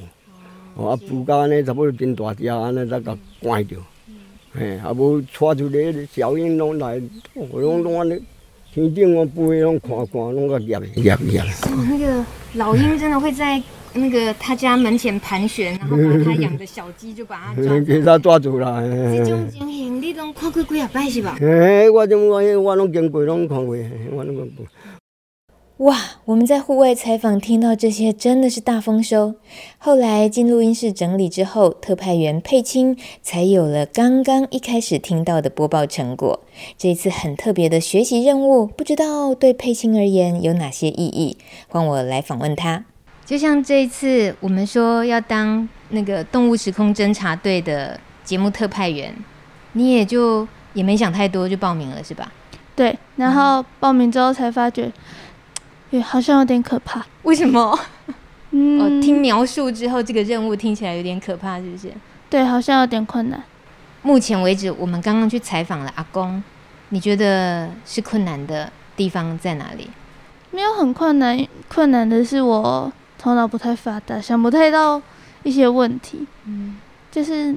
[0.75, 3.75] 哦啊孵到安尼差不多真大只，安尼才甲关着，
[4.53, 7.01] 嘿，啊无带出来小鹰拢来，
[7.51, 8.21] 拢拢安尼。
[8.73, 11.45] 天顶我飞，拢看看，拢个腌腌腌。
[11.45, 13.61] 哦，那个老鹰真的会在
[13.95, 18.81] 那个他家门前盘旋，然后把他养的小鸡就把它抓， 给他抓住了。
[19.17, 21.37] 这种情形你拢看过几啊摆是吧？
[21.41, 23.75] 哎，我种我我拢经过，拢看过，
[24.11, 24.65] 我拢看过。
[25.79, 29.35] 哇，我们在户外采访听到这些真的是大丰收。
[29.77, 36.39] 后来进录音室整理之后，特派员佩青才有了刚刚一开始听到的播报成果。
[36.77, 41.37] 这一次很特别的学习任务，不知道对佩青而言有哪些意义？
[41.67, 42.85] 换我来访问他。
[43.25, 49.13] 就像这一次我们说要当那个动物时空侦察队的节目特派员，
[49.73, 52.31] 你也就也没想太多就报名了是吧？
[52.75, 54.91] 对，然后报名之后才发觉。
[55.89, 57.05] 对，好像有点可怕。
[57.23, 57.79] 为什么？
[58.51, 61.91] 嗯，我听描述之后，这个任务听起来有点可怕，是不是？
[62.29, 63.41] 对，好像有点困难。
[64.01, 66.43] 目前为止，我们刚刚去采访了阿公，
[66.89, 69.89] 你觉得是困难的地方在哪里？
[70.51, 71.37] 没有很困难，
[71.69, 72.91] 困难的是我
[73.25, 75.01] 头脑不太发达，想不太到
[75.41, 76.27] 一些问题。
[76.45, 76.77] 嗯，
[77.11, 77.55] 就是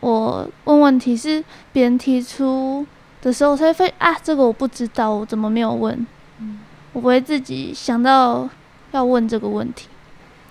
[0.00, 1.44] 我问问题是
[1.74, 2.86] 别人提出
[3.20, 5.94] 的时候，我才发现啊，这个我不知道，我怎么没有问？
[6.38, 6.60] 嗯。
[6.94, 8.48] 我不会自己想到
[8.92, 9.88] 要问这个问题，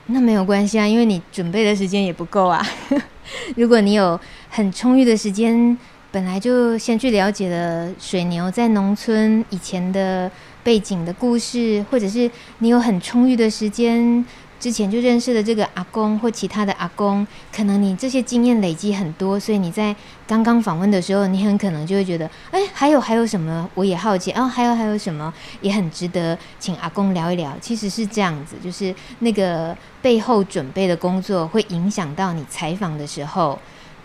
[0.06, 2.64] 那没有关系啊，因为你准备的时间也不够啊。
[3.58, 4.20] 如果你有
[4.52, 5.76] 很充裕的时间，
[6.12, 10.30] 本来就先去了解了水牛在农村以前的
[10.64, 14.24] 背景的故事，或者是你有很充裕的时间。
[14.60, 19.96] 之前就认识的这个阿公或其他的阿公，可能你这些经验累积很多，所以你在
[20.28, 23.70] 刚刚访问的时候，你很可能就会觉得，哎，还有还有什么？
[23.74, 27.56] 我也好奇哦，还有还有什么也很值得请阿公聊一聊。
[27.62, 33.58] 其实是这样子，就是那个背后准备的工作会影响到你采访的时候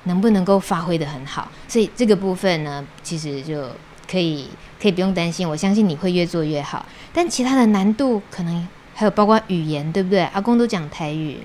[0.05, 1.51] 能不能够发挥得很好。
[1.67, 3.69] 所以这个部分呢，其实就
[4.09, 4.49] 可以
[4.81, 6.87] 可以不用担心，我相信你会越做越好。
[7.13, 8.69] 但其他的难度可能。
[8.95, 10.21] 还有包括语言，对不对？
[10.33, 11.39] 阿公都讲台语，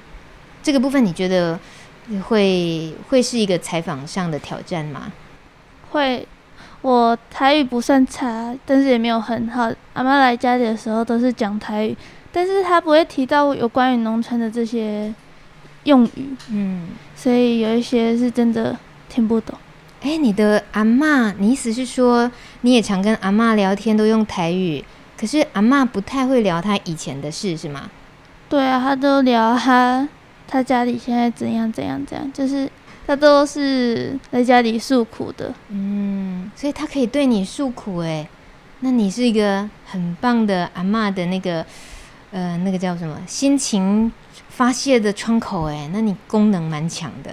[0.61, 1.59] 这个部分你觉得
[2.27, 5.11] 会会是一个采访上的挑战吗？
[5.91, 6.27] 会，
[6.81, 9.71] 我台语不算差，但是也没有很好。
[9.93, 11.97] 阿妈来家里的时候都是讲台语，
[12.31, 15.13] 但是她不会提到有关于农村的这些
[15.85, 18.77] 用语，嗯，所以有一些是真的
[19.09, 19.57] 听不懂。
[20.01, 22.31] 哎，你的阿妈，你意思是说
[22.61, 24.83] 你也常跟阿妈聊天都用台语？
[25.19, 27.89] 可是阿嬷不太会聊她以前的事，是吗？
[28.47, 30.07] 对啊，她都聊她，
[30.47, 32.71] 她家里现在怎样怎样怎样，就是
[33.05, 35.53] 她都是在家里诉苦的。
[35.67, 38.25] 嗯，所以她可以对你诉苦诶，
[38.79, 41.65] 那你是一个很棒的阿嬷的那个，
[42.31, 43.19] 呃，那个叫什么？
[43.27, 44.09] 心情
[44.47, 47.31] 发泄的窗口诶，那你功能蛮强的。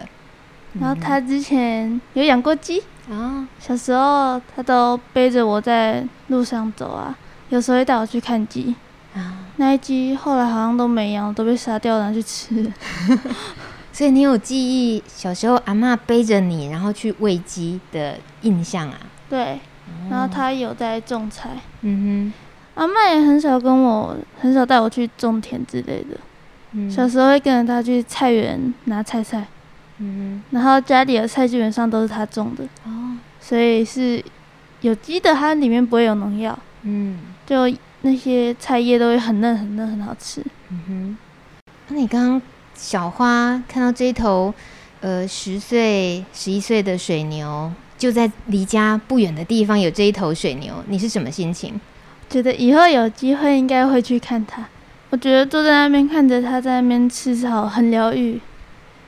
[0.80, 7.16] 然后他之前有养过鸡啊，小时候他都背着我在路上走啊。
[7.48, 8.74] 有时候会带我去看鸡，
[9.14, 12.72] 啊，那一鸡后来好像都没养，都被杀掉拿去吃。
[13.92, 18.98] 所以你有记忆小时候阿嬷背着你，然后去喂鸡的印象啊？
[19.30, 19.58] 对，
[20.10, 21.50] 然后他有在种菜。
[21.80, 22.32] 嗯
[22.74, 26.18] 哼，阿妈也很少跟我，很少带我去种田之类的。
[26.72, 29.46] 嗯，小时候会跟着他去菜园拿菜菜。
[29.98, 32.64] 嗯哼，然后家里的菜基本上都是他种的。
[32.84, 34.22] 哦，所以是
[34.82, 36.58] 有机的，它里面不会有农药。
[36.82, 37.18] 嗯。
[37.46, 37.72] 就
[38.02, 40.42] 那些菜叶都会很嫩很嫩，很好吃。
[40.68, 41.16] 嗯哼，
[41.88, 42.42] 那你刚刚
[42.74, 44.52] 小花看到这一头，
[45.00, 51.80] 呃，十岁、十一岁的水牛，就在离家不远的地方有这一头水牛，你是什么心情？
[52.28, 54.66] 觉得以后有机会应该会去看它。
[55.10, 58.40] 我觉得坐在那边看着它在那边吃草很疗愈。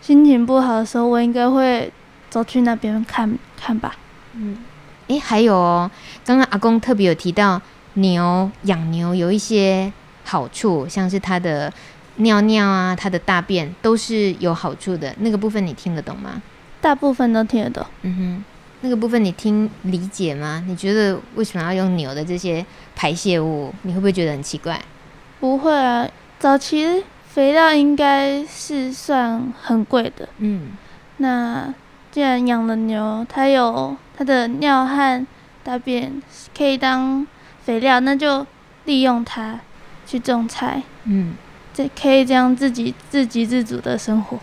[0.00, 1.92] 心情不好的时候，我应该会
[2.30, 3.96] 走去那边看看吧。
[4.34, 4.56] 嗯，
[5.08, 5.90] 诶，还有哦，
[6.24, 7.60] 刚刚阿公特别有提到。
[8.00, 9.92] 牛养牛有一些
[10.24, 11.72] 好处，像是它的
[12.16, 15.14] 尿尿啊、它的大便都是有好处的。
[15.18, 16.42] 那个部分你听得懂吗？
[16.80, 17.84] 大部分都听得懂。
[18.02, 18.44] 嗯哼，
[18.82, 20.62] 那个部分你听理解吗？
[20.66, 23.74] 你觉得为什么要用牛的这些排泄物？
[23.82, 24.80] 你会不会觉得很奇怪？
[25.40, 30.28] 不会啊，早期肥料应该是算很贵的。
[30.38, 30.70] 嗯，
[31.18, 31.72] 那
[32.10, 35.26] 既然养了牛，它有它的尿和
[35.62, 36.22] 大便
[36.56, 37.26] 可以当
[37.68, 38.46] 肥料，那就
[38.86, 39.60] 利用它
[40.06, 40.82] 去种菜。
[41.04, 41.34] 嗯，
[41.74, 44.38] 这可以这样自己自给自足的生活。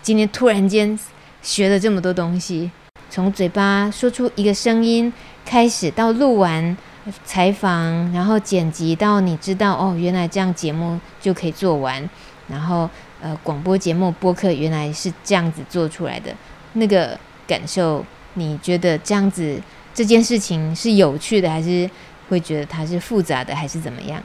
[0.00, 0.96] 今天突然间
[1.42, 2.70] 学了这么多东西，
[3.10, 5.12] 从嘴巴说出一个声音
[5.44, 6.76] 开始，到录完
[7.24, 12.08] 采访，然后剪辑到你知道哦，原来这样节目就可以做完，
[12.46, 12.88] 然后
[13.20, 16.32] 呃，广播节目播客原来是这样子做出来的，
[16.74, 19.60] 那个感受，你觉得这样子
[19.94, 21.88] 这件事情是有趣的，还是
[22.28, 24.20] 会觉得它是复杂的，还是怎么样？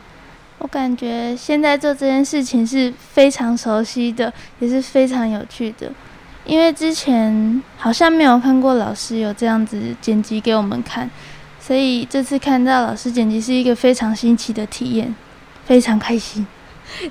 [0.57, 5.89] 我感觉现在做这件事情是非常熟悉的，也是非常有趣的，
[6.43, 11.09] 因为之前好像没有看过老师有这样子剪辑给我们看，
[11.61, 15.15] 所以这次看到老师剪辑是一个非常新奇的体验，
[15.65, 16.45] 非常开心。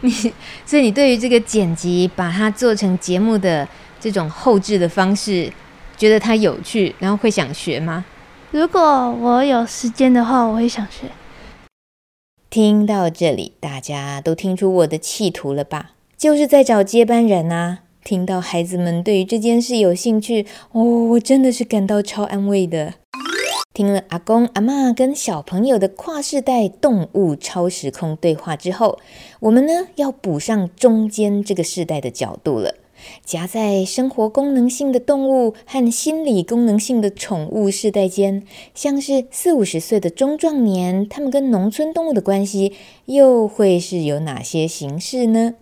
[0.02, 0.11] 你
[0.66, 3.66] 所以你对于这个剪辑，把它做成节目的
[3.98, 5.50] 这种后置的方式，
[5.96, 8.04] 觉得它有趣，然后会想学吗？
[8.51, 11.11] 如果我有时间的话，我会想学。
[12.49, 15.90] 听到这里，大家都听出我的企图了吧？
[16.16, 17.80] 就是在找接班人啊！
[18.03, 22.94] 听到孩子们对于这件事有兴趣，哦，我真的是感到超安慰的。
[23.74, 28.99] 听了阿公阿嬷跟小朋友的跨世代动物超时空对话之后，
[29.40, 32.74] 我们呢要补上中间这个世代的角度了。
[33.24, 38.42] 夹在生活功能性的动物和心理功能性的宠物世代间，
[38.74, 42.72] 像是四五十岁的中壮年，他们跟农村动物的关系
[43.06, 45.54] 又会是有哪些形式呢？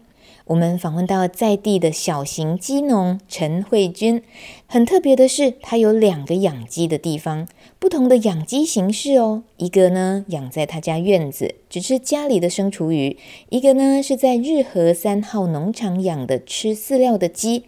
[0.46, 4.22] 我们访问到在地的小型鸡农陈慧君，
[4.66, 7.48] 很特别的是，他有两个养鸡的地方，
[7.78, 9.44] 不同的养鸡形式哦。
[9.58, 13.16] 一个呢养在他家院子，只吃家里的生厨余；
[13.50, 17.64] 一个呢是在日和三号农场养的吃饲料的鸡。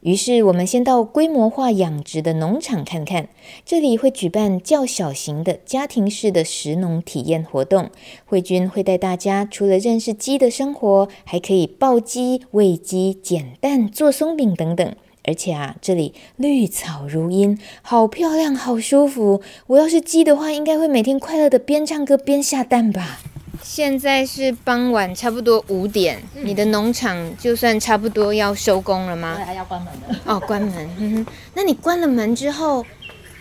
[0.00, 3.28] 于是我们先到规模化养殖的农场看看，
[3.64, 7.88] 这里会举办较小型的家庭式的食农体验活动。
[8.24, 14.92] 慧君会带大家除了认识鸡的生活，还可以抱鸡、喂鸡、捡蛋、做松饼等等。
[15.24, 19.40] 而且啊，这里绿草如茵，好漂亮，好舒服。
[19.66, 23.20] 我要是鸡的话，应该会每天快乐的边唱歌边下蛋吧。
[23.62, 26.20] 现在是傍晚，差不多五点。
[26.34, 29.34] 嗯、你的农场就算差不多要收工了吗？
[29.36, 30.16] 对，还要关门的。
[30.24, 30.90] 哦，关门。
[30.98, 32.84] 嗯哼，那你关了门之后，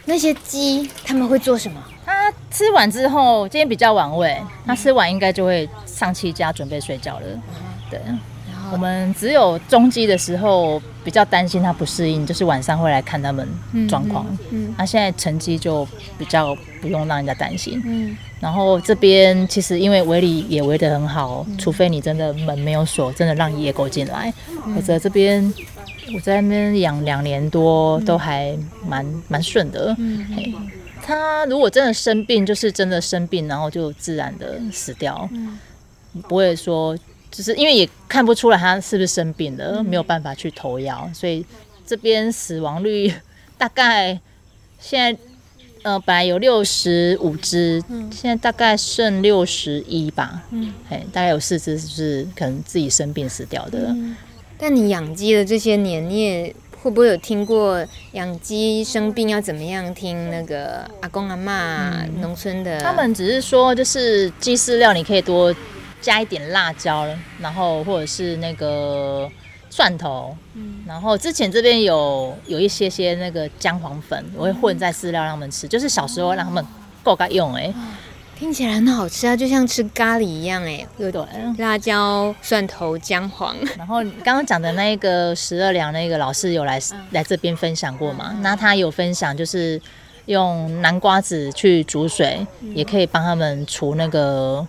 [0.06, 1.84] 那些鸡他们会做什么？
[2.06, 7.26] 它吃完之后，今天比较晚喂，它吃完应该就会上气家准备睡觉了。
[7.26, 7.42] 嗯、
[7.90, 8.00] 对。
[8.72, 13.48] 我们只有中鸡的时候比较担心它不适应，就是晚上会来看他们
[13.90, 14.26] 状况。
[14.50, 15.86] 嗯，那、嗯啊、现在成鸡就
[16.18, 17.82] 比较不用让人家担心。
[17.86, 24.34] 嗯，然后这边其实因为围里也围得很好，嗯、除非你真的门没有锁，真的让野狗进来。
[24.74, 25.54] 否则、嗯、这边
[26.16, 28.58] 我在那边养两年多，都还
[28.88, 29.94] 蛮蛮顺的。
[30.00, 30.54] 嗯，嘿，
[31.04, 35.60] 它如果真的生病，就是真的生病，然后就自然的死掉，嗯、
[36.30, 36.98] 不会说。
[37.32, 41.46] 就是因为也看不出来他是不是生病了，没有办法去投药，所以
[41.88, 43.12] 这边死亡率
[43.58, 44.20] 大概
[44.80, 45.20] 现在
[45.84, 53.88] 呃本来有六十五只，现在大概剩六十一吧，嗯，哎，大概有四只是可能自己生病死掉的。
[53.88, 54.16] 嗯，
[54.58, 59.94] 但你养鸡的这些年，你也会不会有听过养鸡生病要怎么样？
[59.96, 65.56] 听那个阿公阿嬷农村的，他们只是说就是鸡饲料你可以多。
[66.02, 67.08] 加一点辣椒，
[67.40, 69.30] 然后或者是那个
[69.70, 76.66] 蒜头，嗯，然后之前这边有有一些些那个姜黄粉，我会混在饲料让他们吃，就是小时候让他们
[77.04, 77.72] 够该用哎，
[78.38, 81.24] 听起来很好吃啊，就像吃咖喱一样哎，对对，
[81.60, 83.56] 辣椒、蒜头、姜黄。
[83.78, 86.82] 然后刚刚讲的那个十二两那个老师有来
[87.12, 88.36] 来这边分享过嘛？
[88.42, 89.80] 那他有分享就是
[90.26, 94.68] 用南瓜子去煮水，也可以帮他们除那个。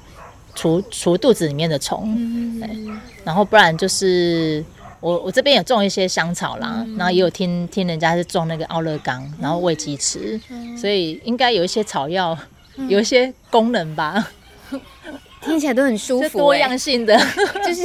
[0.55, 4.62] 除除肚子里面的虫，嗯，然后不然就是
[5.00, 12.38] 我我这边有种一些香草啦，嗯、然后也有听听人家是种那个奥勒冈，然后喂鸡吃，嗯、所以应该有一些草药，
[12.76, 14.30] 嗯、有一些功能吧，
[15.40, 17.18] 听起来都很舒服，多样性的，
[17.66, 17.82] 就是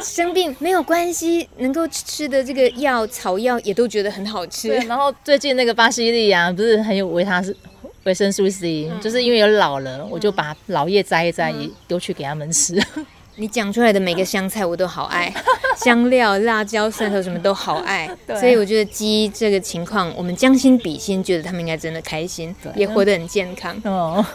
[0.00, 4.70] 生病没有关系，能够吃的这个药草药也都觉得很好吃。
[4.70, 7.54] 然后最近那个巴西利亚不是很有维他是。
[8.08, 11.52] 维维生素 C，、嗯、就是因为有老了，我就把老叶摘一摘，
[11.86, 12.82] 丢去给他们吃。
[13.36, 15.32] 你讲出来的每个香菜我都好爱，
[15.76, 18.08] 香料、辣椒、蒜头什么都好爱，
[18.40, 23.78] 所以我觉得鸡这个情况，我们将心比心，觉得他们应该真的开心，也活得很健康。
[23.84, 24.24] 哦。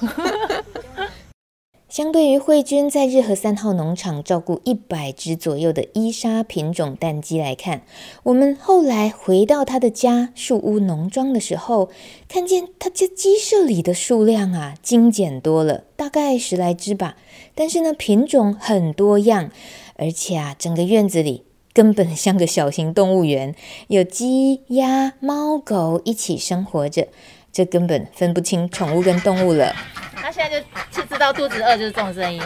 [1.93, 7.83] 相对于慧君在日和三号农场照顾一百只左右的伊莎品种蛋鸡来看，
[8.23, 11.91] 我们后来回到他的家树屋农庄的时候，
[12.27, 17.15] 看见他家鸡舍里的数量啊精简多了，大概十来只吧。
[17.53, 19.51] 但是呢，品种很多样，
[19.93, 23.53] 而且啊，整个院子里根本像个小型动物园，
[23.89, 27.07] 有鸡、鸭、猫、狗一起生活着，
[27.53, 29.71] 这根本分不清宠物跟动物了。
[30.15, 32.41] 他现在就就知道肚子饿就是这种声音，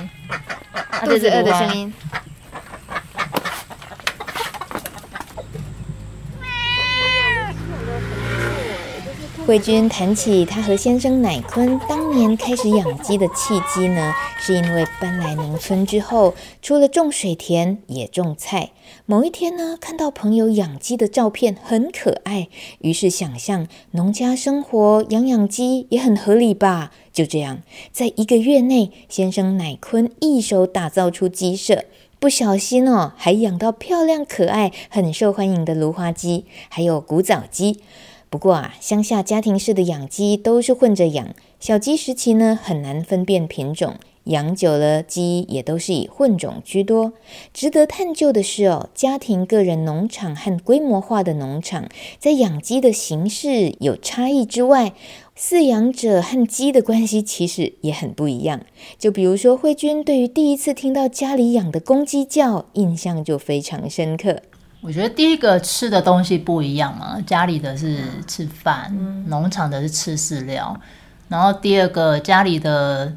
[1.05, 1.93] 肚子饿的声音。
[9.47, 18.71] 慧君谈起他和先生乃坤当年开始养鸡的契机呢，是因为搬来农村之后，除了种水田也种菜。
[19.05, 26.91] 某一天呢，看到朋友养鸡的照片很可爱，于是想象农家生活养养鸡也很合理吧。
[27.13, 27.59] 就这样，
[27.93, 31.85] 在一个月内，先生乃坤一手打造出鸡舍，
[32.19, 37.79] 不小心哦，还养到漂亮可爱、很受欢迎的芦花鸡，还有古早鸡。
[38.30, 47.13] 不过啊，乡下家庭式的养鸡都是混着养，小鸡时期呢，很难分辨品种，养久了鸡也都是以混种居多。
[47.53, 51.88] 值得探究的是哦，家庭个人农场和规模化的农场
[52.19, 54.93] 在养鸡的形式有差异之外，
[55.38, 58.65] 饲养者和鸡的关系其实也很不一样。
[58.99, 64.41] 就比如说慧君对于第一次听到家里养的公鸡叫，印象就非常深刻。
[64.82, 70.80] 我觉得第一个吃的东西不一样嘛，家里的是吃饭，嗯、农场的是吃饲料。
[71.28, 73.11] 然后第二个家里的，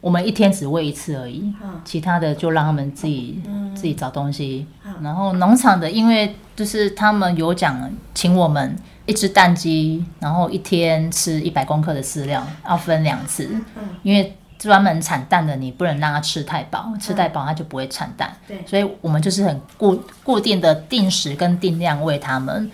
[0.00, 4.66] 我们一天只喂一次而已，嗯、其他的就让他们自己、嗯、自己找东西。
[4.84, 8.76] 嗯、然后农场的，因为就是他们有讲，请我们
[9.06, 14.36] 一只蛋鸡，然后一天吃一百公克的饲料，要分两次，嗯、因为。
[14.66, 18.30] 专门产蛋的，你不能让它吃太饱，吃太饱它就不会产蛋。
[18.46, 22.70] 对，所以我们就是很固固定的定时跟定量喂它们。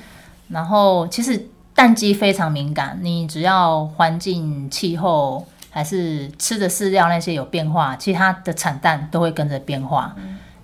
[0.49, 10.16] 然后其实蛋鸡非常敏感，你只要环境气候还是吃的饲料那些有变化，其实它的产蛋都会跟着变化。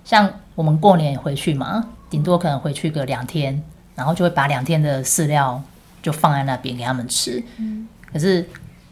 [0.03, 3.63] 像我们过年回去嘛，顶多可能回去个两天，
[3.95, 5.61] 然后就会把两天的饲料
[6.01, 7.43] 就放在那边给它们吃。
[8.11, 8.47] 可是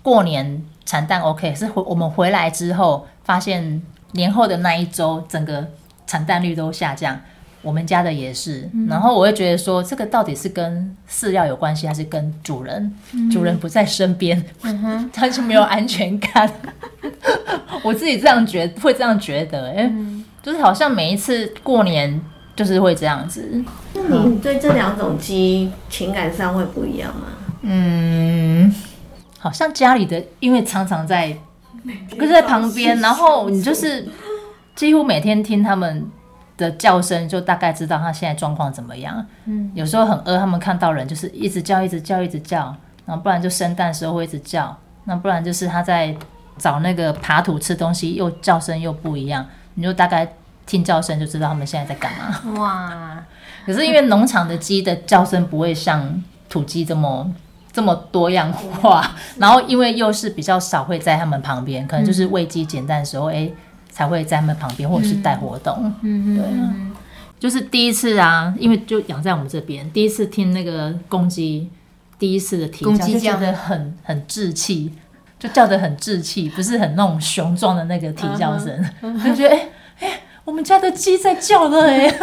[0.07, 0.63] 过年。
[0.85, 3.81] 产蛋 OK，是回我们回来之后发现
[4.13, 5.67] 年后的那一周，整个
[6.05, 7.19] 产蛋率都下降。
[7.61, 12.89] 我们家的也是，嗯、然后我会觉得说，这个到底是跟饲料有关系，还是跟主人？
[13.11, 16.49] 嗯、 主人不在身边，嗯、哼 他就没有安全感。
[17.83, 19.91] 我自己这样觉得，会这样觉得，哎、
[20.41, 22.21] 就是好像每一次过年
[22.55, 23.61] 就是会这样子。
[23.93, 27.23] 那你对这两种鸡情感上会不一样吗？
[27.63, 28.73] 嗯。
[29.39, 31.37] 好像家里的，因为常常在，
[32.17, 34.07] 可是在旁边，然后你就是
[34.75, 36.09] 几乎每天听他们
[36.57, 39.25] 的叫声，就大概知道他现在状况怎么样。
[39.45, 42.75] 嗯，有时候很饿，他们看到人就是一直叫，一直叫，一直叫，
[43.05, 44.75] 然后不然就生蛋的时候会一直叫，
[45.05, 46.15] 那不然就是他在
[46.57, 50.27] 找那个爬土吃东西，又叫声又不一样，你就大概
[50.65, 52.59] 听叫声就知道他们现在在干嘛。
[52.59, 53.23] 哇！
[53.65, 57.31] 可是因为农场的鸡的叫声不会像土鸡这么。
[57.77, 63.53] 这么多样化， 然后因为又是比较少会在他们旁边，可能就是喂鸡捡蛋的时候，哎、欸，
[63.91, 65.93] 才会在他们旁边，或者是带活动。
[66.01, 66.43] 嗯，对，
[67.39, 71.69] 就是第一次啊，因为就养在我们这边，第一次听那个公鸡
[72.17, 74.91] 第一次的啼叫，就叫得很很稚气，
[75.37, 78.83] 就叫得很稚气，不是很那种雄壮的那个啼叫声，
[79.23, 79.69] 就觉得哎哎、欸，
[80.47, 82.19] 我们家的鸡在叫了哎、 欸。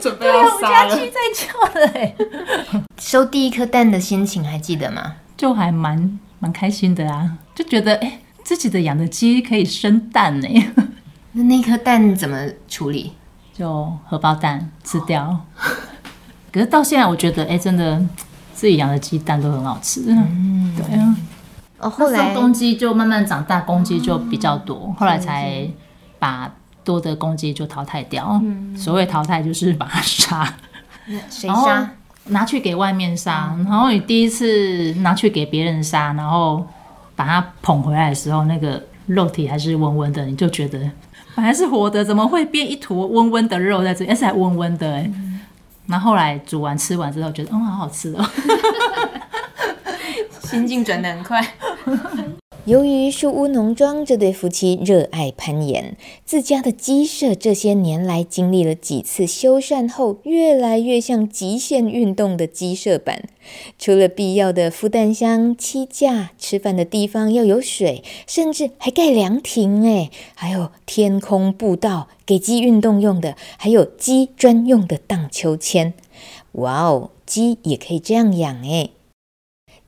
[0.00, 2.14] 对啊，我们家鸡在叫的哎。
[3.00, 5.16] 收第一颗蛋的心情还记得吗？
[5.36, 10.48] 就还蛮蛮开心的啊，就觉得哎、欸，自己的养的鸡可以生蛋呢。
[11.32, 13.12] 那那颗蛋怎么处理？
[13.52, 15.24] 就荷包蛋吃掉。
[15.24, 15.40] 哦、
[16.52, 18.00] 可是到现在，我觉得哎、欸，真的
[18.54, 20.04] 自己养的鸡蛋都很好吃。
[20.06, 21.16] 嗯，对啊。
[21.80, 25.68] 哦，后来公鸡就慢慢长大，公鸡就比较多，嗯、后来才
[26.20, 26.48] 把。
[26.84, 30.54] 多的攻击就淘汰掉，嗯、所谓淘汰就是把它杀，
[31.28, 31.88] 谁杀？
[32.26, 33.54] 拿去给外面杀。
[33.56, 36.66] 嗯、然后你第一次拿去给别人杀，然后
[37.16, 40.78] 把它捧回来的时候，那个肉体还是温温的，你就觉得
[41.34, 44.10] 本来是活的，怎么会变一坨温温的肉在这里？
[44.10, 45.10] 而且还温温的哎。
[45.14, 45.40] 嗯、
[45.86, 48.24] 然后后来煮完吃完之后，觉得嗯，好好吃哦，
[50.44, 51.44] 心境转的很快。
[52.66, 55.96] 由于树屋农庄这对夫妻热爱攀岩，
[56.26, 63.24] 自家的鸡舍这些年来经历了几次修缮后，越来越像极限运动的鸡舍版。
[63.78, 75.94] 除了必要的孵蛋箱、栖架、吃饭的地方要有水，甚至还盖凉亭，哎，还有天空步道给鸡运动用的，还有鸡专用的荡秋千。
[76.52, 78.90] 哇哦，鸡也可以这样养哎！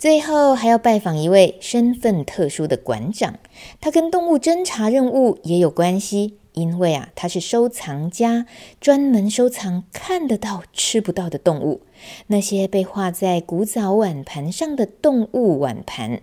[0.03, 3.39] 最后还要拜访一位身份特殊的馆长，
[3.81, 8.47] 他跟动物侦查任务也有关系，因为啊，他是收藏家，
[8.81, 11.83] 专门收藏看得到、吃不到的动物，
[12.27, 16.21] 那些被画在古早碗盘上的动物碗盘。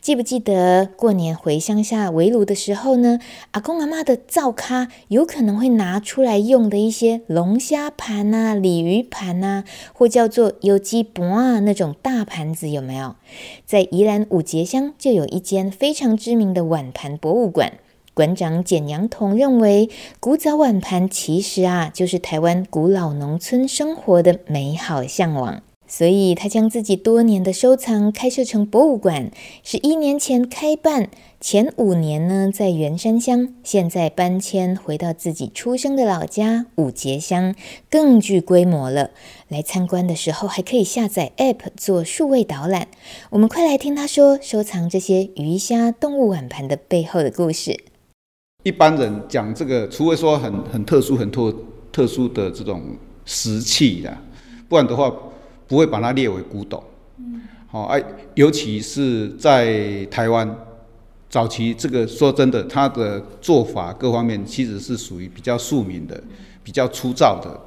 [0.00, 3.18] 记不记得过年回乡下围炉的时候呢？
[3.52, 13.16] 阿公阿嬷的灶咖有可能会拿出来用的一些龙虾盘啊、鲤鱼盘啊，或叫做有机盘啊那种大盘子，有没有？
[13.64, 17.72] 在宜兰五结乡就有一间非常知名的碗盘博物馆。
[18.14, 25.60] 馆长简阳彤认为，古早碗盘其实啊，就是台湾古老农村生活的美好向往。
[25.96, 29.30] 所以，他将自己多年的收藏开设成博物馆，
[29.62, 31.08] 十一年前开办，
[31.40, 37.54] 前五年呢在员山乡，现在搬迁回到自己出生的老家五结乡，
[37.88, 39.10] 更具规模了。
[39.46, 42.88] 来参观的时候，还可以下载 App 做数位导览。
[43.30, 47.78] 我们快来听他说收藏这些鱼虾动物碗盘的背后的故事。
[48.64, 51.54] 一般人讲这个，除非说很很特殊、很特
[51.92, 52.82] 特殊的这种
[53.24, 54.18] 石器的，
[54.68, 55.14] 不然的话。
[55.66, 56.82] 不会把它列为古董，
[57.66, 58.02] 好，哎，
[58.34, 60.48] 尤其是在台湾
[61.28, 66.22] 早期，这个说真的，它的做法各方面其实是属于比较庶民的、
[66.62, 67.58] 比较粗糙的，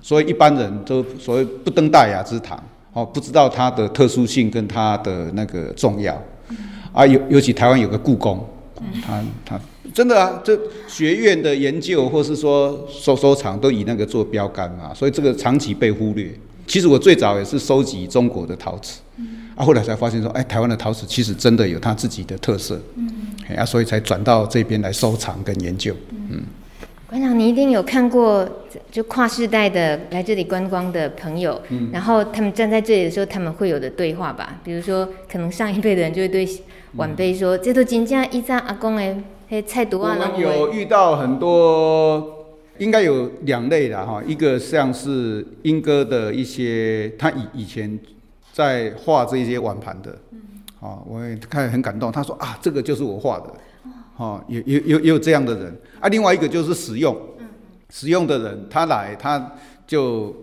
[0.00, 6.22] 所以一般人都所谓不登大雅之堂，哦，不知道它的特殊性跟它的那个重要，
[6.92, 8.46] 啊，尤尤其台湾有个故宫，
[9.02, 9.60] 它它
[9.94, 16.32] 真的啊，这学院的研究或是说收收藏都以那个做标杆嘛，所以这个长期被忽略。
[16.66, 19.00] 其实我最早也是收集中国的陶瓷，
[19.54, 25.94] 啊，后来才发现说，哎，台湾的陶瓷其实真的有它自己的特色，嗯，啊，所以才转到这边来收藏跟研究，
[26.30, 26.42] 嗯。
[27.08, 28.44] 馆长，你一定有看过，
[28.90, 34.58] 就跨世代的来这里观光的朋友，嗯，然后他们站在这里的时候，他们会有的对话吧？
[34.64, 36.46] 比如说，可能上一辈的人就会对
[36.96, 39.16] 晚辈说：“嗯、这都真正一张阿公的
[39.48, 42.35] 嘿菜毒啊。”我们有遇到很多。
[42.78, 47.98] 应该有两类的哈，一个像是英哥的一些，他以以前
[48.52, 50.10] 在画这些碗盘的，
[50.80, 52.10] 啊，我也看很感动。
[52.10, 53.54] 他说啊，这个就是我画的，
[54.16, 56.08] 哦，有有有有这样的人啊。
[56.08, 57.16] 另外一个就是使用，
[57.90, 59.52] 使用的人他来，他
[59.86, 60.34] 就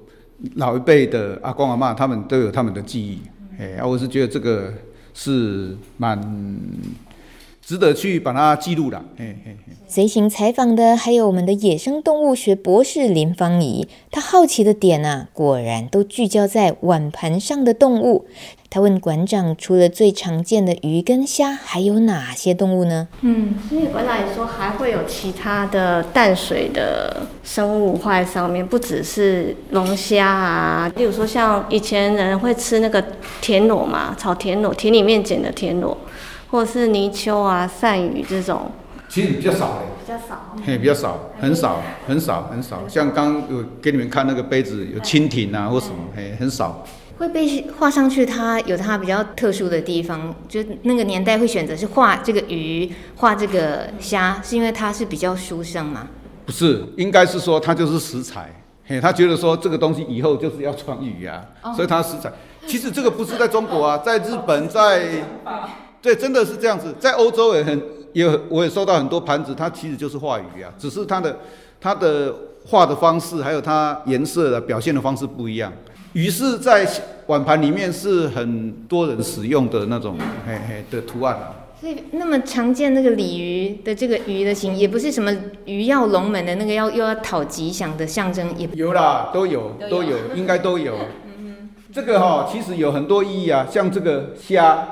[0.55, 3.21] 老一辈的阿公阿妈，他们都有他们的记忆，
[3.59, 4.73] 哎，啊，我是觉得这个
[5.13, 6.19] 是蛮。
[7.65, 8.97] 值得去把它记录的。
[9.17, 9.73] 嘿嘿嘿。
[9.87, 18.25] 随行采访的还有我们的野生动物学博士林芳仪，她好奇的点啊，果然都聚焦在碗盘上的动物。
[18.69, 23.07] 她问馆长，除了最常见的鱼跟虾，还有哪些动物呢？
[23.21, 33.03] 嗯，所以馆长也说还会有其他的淡水的生物画在上面，不只是龙虾啊，例如说像以前人会吃那个
[33.41, 35.95] 田螺嘛，炒田螺，田里面捡的田螺。
[36.53, 38.71] 或是泥鳅啊、鳝鱼这种，
[39.09, 42.87] 其实比较少嘞，比较少，嘿，比较少，很少，很少，很少。
[42.87, 46.85] 像刚有给你们看那个杯子，有蜻蜓啊或什么，嘿，很少。
[47.17, 56.07] 会被画上去，它有它比较特殊的地方，就那个年代会选择是画这个鱼、画这个虾，是因为它是比较书生嘛？
[56.45, 58.47] 不是，应该是说它就是食材，
[58.85, 62.31] 嘿，他觉得说这个东西以后就是要穿鱼啊，哦、所以它食材。
[62.67, 65.07] 其实这个不是在中国啊，在日本，在。
[66.03, 67.81] 对，真的是这样子，在欧洲也很
[68.11, 71.37] 也我也收到很多盘子，它其实就是画鱼啊，只是它的
[71.79, 72.35] 它的
[72.65, 75.71] 画的方式，还有它颜色的表现的方式不一样。
[76.11, 76.85] 鱼是在
[77.27, 81.55] 碗盘里面是很多人使用的那种嘿嘿的图案啊。
[81.79, 85.33] 所以那么常见那个鲤鱼的这个鱼的形，也不是什么
[85.63, 90.97] 鱼跃龙门的那个要又要讨吉祥的象征，也有啦，都有都有，应该都有。
[91.39, 94.85] 嗯，这个哈其实有很多意义啊，像这个虾。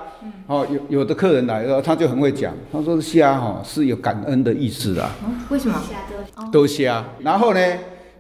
[0.48, 2.54] 哦，有有的客人来了，他就很会讲。
[2.72, 5.10] 他说虾哈是有感恩的意思啊。
[5.50, 5.82] 为什么？
[6.52, 7.04] 都虾。
[7.20, 7.60] 然后呢，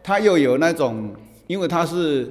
[0.03, 1.13] 它又有那种，
[1.47, 2.29] 因为它是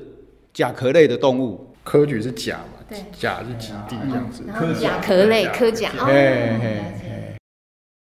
[0.53, 4.45] 甲壳类的动物，科举是甲嘛，对，甲是极地这样子。
[4.81, 5.91] 甲壳类，科甲。
[5.99, 6.83] 嘿嘿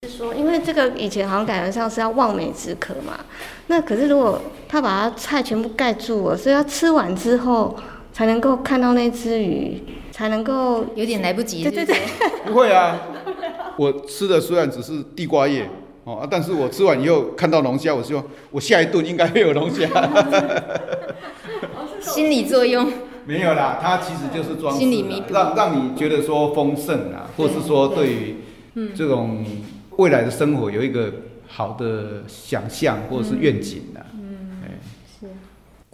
[0.07, 3.19] 是说，因为这个以前好像感觉上是要望梅止渴嘛。
[3.67, 7.75] 那可是如果他把它菜全部盖住了，所以要吃完之后
[8.13, 9.81] 才能够看到那只鱼。
[10.15, 11.61] 才能够有点来不及。
[11.61, 11.97] 对对对，
[12.45, 12.97] 不会啊，
[13.77, 15.69] 我吃的虽然只是地瓜叶
[16.05, 19.85] 哦，但是我吃完以后看到龙虾，我希望我下一顿应该会有龙虾。
[21.99, 22.89] 心理作用
[23.25, 28.37] 没有啦，它其实就是装心理弥补，让让你觉得说丰盛啊，或是说对于
[28.95, 29.43] 这种
[29.97, 31.11] 未来的生活有一个
[31.45, 33.81] 好的想象或者是愿景。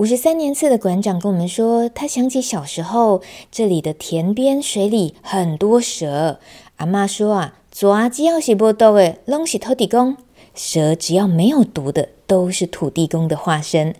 [0.01, 3.21] 五十三年次的馆长跟我们说，他想起小时候
[3.51, 6.39] 这里的田边水里很多蛇。
[6.77, 10.15] 阿嬷说啊，蛇只要是无毒的，拢是土地公；
[10.55, 13.93] 蛇只要没有毒的，都是土地公的化身。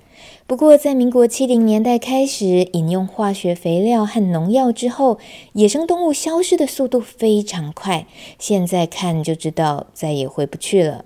[0.48, 5.20] 不过，在民国七零年代开始饮用化学肥料和农药之后，
[5.54, 8.08] 野生动物消失的速度非常快。
[8.40, 11.06] 现在看就知道，再也回不去了。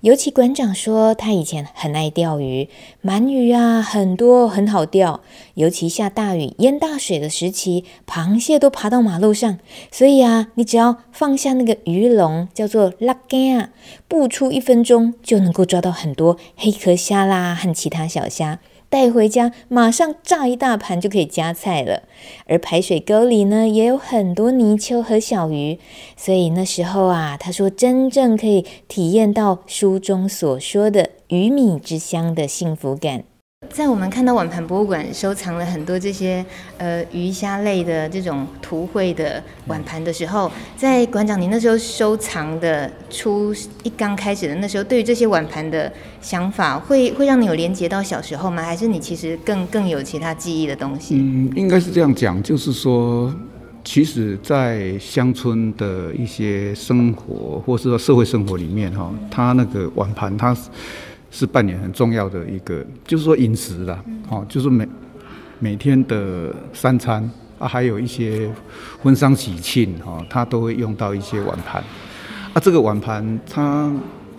[0.00, 2.68] 尤其馆长说，他以前很爱钓鱼，
[3.04, 5.20] 鳗鱼啊很多，很好钓。
[5.54, 9.58] 尤其下大雨、淹大水的时期，螃蟹都爬到马路上。
[9.90, 13.70] 所以啊，你只要放下那个鱼笼，叫做拉竿啊，
[14.08, 18.58] 不出一分钟就能够抓到很多黑壳虾啦和其他小虾。
[18.92, 22.02] 带回家，马上炸一大盘就可以加菜了。
[22.46, 25.78] 而排水沟里呢，也有很多泥鳅和小鱼，
[26.14, 33.24] 所以那时候啊，他说真正可以体验到书中所说的鱼米之乡的幸福感。
[33.70, 36.44] 在我们看到碗盘博物馆收藏了很多这些
[36.78, 43.54] 呃鱼虾类的这种图绘的碗盘的时候，在馆长您那时候收藏的初
[43.84, 45.90] 一刚开始的那时候，对于这些碗盘的
[46.20, 48.62] 想法，会会让你有连接到小时候吗？
[48.62, 51.16] 还是你其实更更有其他记忆的东西？
[51.16, 53.32] 嗯，应该是这样讲，就是说，
[53.84, 60.54] 其实，在乡村的一些生活，或是说社会生活里面哈，它那个碗盘它
[61.32, 61.42] 是。
[61.42, 64.86] 是扮演很重要的一个，就是说饮食啦，哦，就是每
[65.58, 67.28] 每天的三餐
[67.58, 68.48] 啊，还有一些
[69.02, 71.82] 婚丧喜庆哈，它都会用到一些碗盘，
[72.52, 73.90] 啊，这个碗盘它。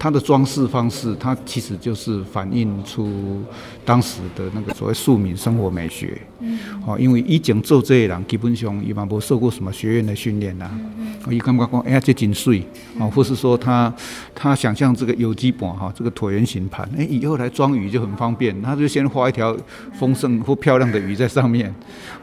[0.04, 3.42] 它的装饰方式，它其实就是反映出
[3.86, 6.22] 当时的那个所谓庶民生活美学。
[6.42, 10.70] 嗯，哦，因为以前做这些人基本上一般不受过什么学院的训练呐。
[10.98, 12.62] 嗯，我一感觉讲，哎呀，这真水。
[13.00, 13.94] 哦，或是说他
[14.36, 19.56] 他想象这个有机盘哈，这个椭圆形盘，哎，以后来装鱼就很方便，他就先画一条
[19.94, 21.74] 丰盛或漂亮的鱼在上面，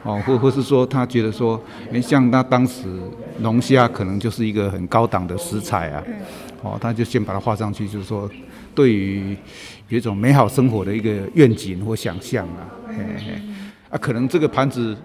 [0.03, 1.59] 哦，或或是说他觉得说，
[1.91, 2.83] 哎，像他当时
[3.39, 6.03] 龙虾可能就是一个很高档的食材啊。
[6.61, 8.29] 哦，他就先把它画上去，就是说，
[8.73, 9.35] 对于
[9.89, 13.41] 有一种美好生活的一个愿景或想象啊，嘿嘿，
[13.89, 14.95] 啊，可能这个盘子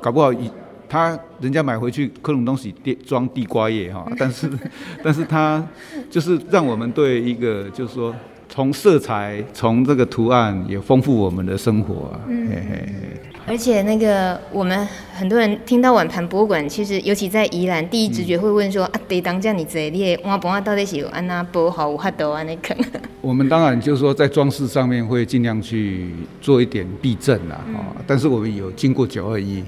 [0.00, 0.50] 搞不好以
[0.88, 4.50] 他人家买回去各种东西地装地瓜叶哈，但是
[5.02, 5.66] 但是他
[6.10, 8.14] 就是让我们对一个就是说。
[8.48, 12.20] 从色彩，从这个图案也丰富我们的生活啊。
[12.28, 13.35] 嗯，嘿嘿嘿。
[13.48, 22.76] 而且那个我们很多人听到碗盘博物馆，其实尤其在宜兰，第一直觉会问说：嗯、啊，得当这样你这列碗盘到底是有安那博好有法度安尼坑？
[23.20, 29.62] 我们当然就是说在装饰上面会尽量去做一点避震啦，啊、嗯，但是我们有经过九二一，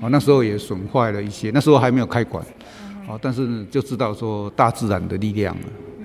[0.00, 2.42] 哦，那时候也损坏了一些，那时候还没有开馆，
[3.06, 5.62] 哦，但是就知道说大自然的力量了，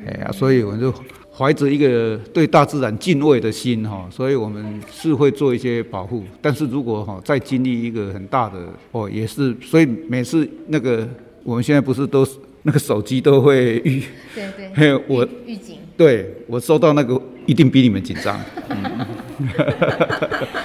[0.08, 0.94] 哎呀，所以我们就。
[1.36, 6.24] 怀着一个对大自然敬畏的心哈，所以我们是会做一些保护。
[6.40, 8.60] 但是如果哈再经历一个很大的
[8.92, 11.10] 哦，也是，所以每次那个
[11.44, 12.24] 我们现在不是都
[12.62, 14.04] 那个手机都会 预
[14.36, 18.40] 对对，还有我预警，对我收到那个一定比你们紧张。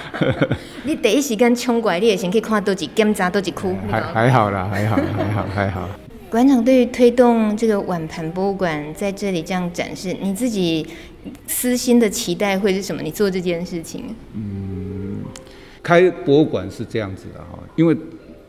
[0.85, 5.89] 你第一时间冲过来，你也先去看多几检查多几窟，还还好啦，还好还好还好。
[6.29, 10.85] 馆长对于推动这个碗盘博物馆在这里这样展示，你自己
[11.47, 13.01] 私心的期待会是什么？
[13.01, 14.15] 你做这件事情？
[14.35, 15.17] 嗯，
[15.81, 17.97] 开博物馆是这样子的哈，因为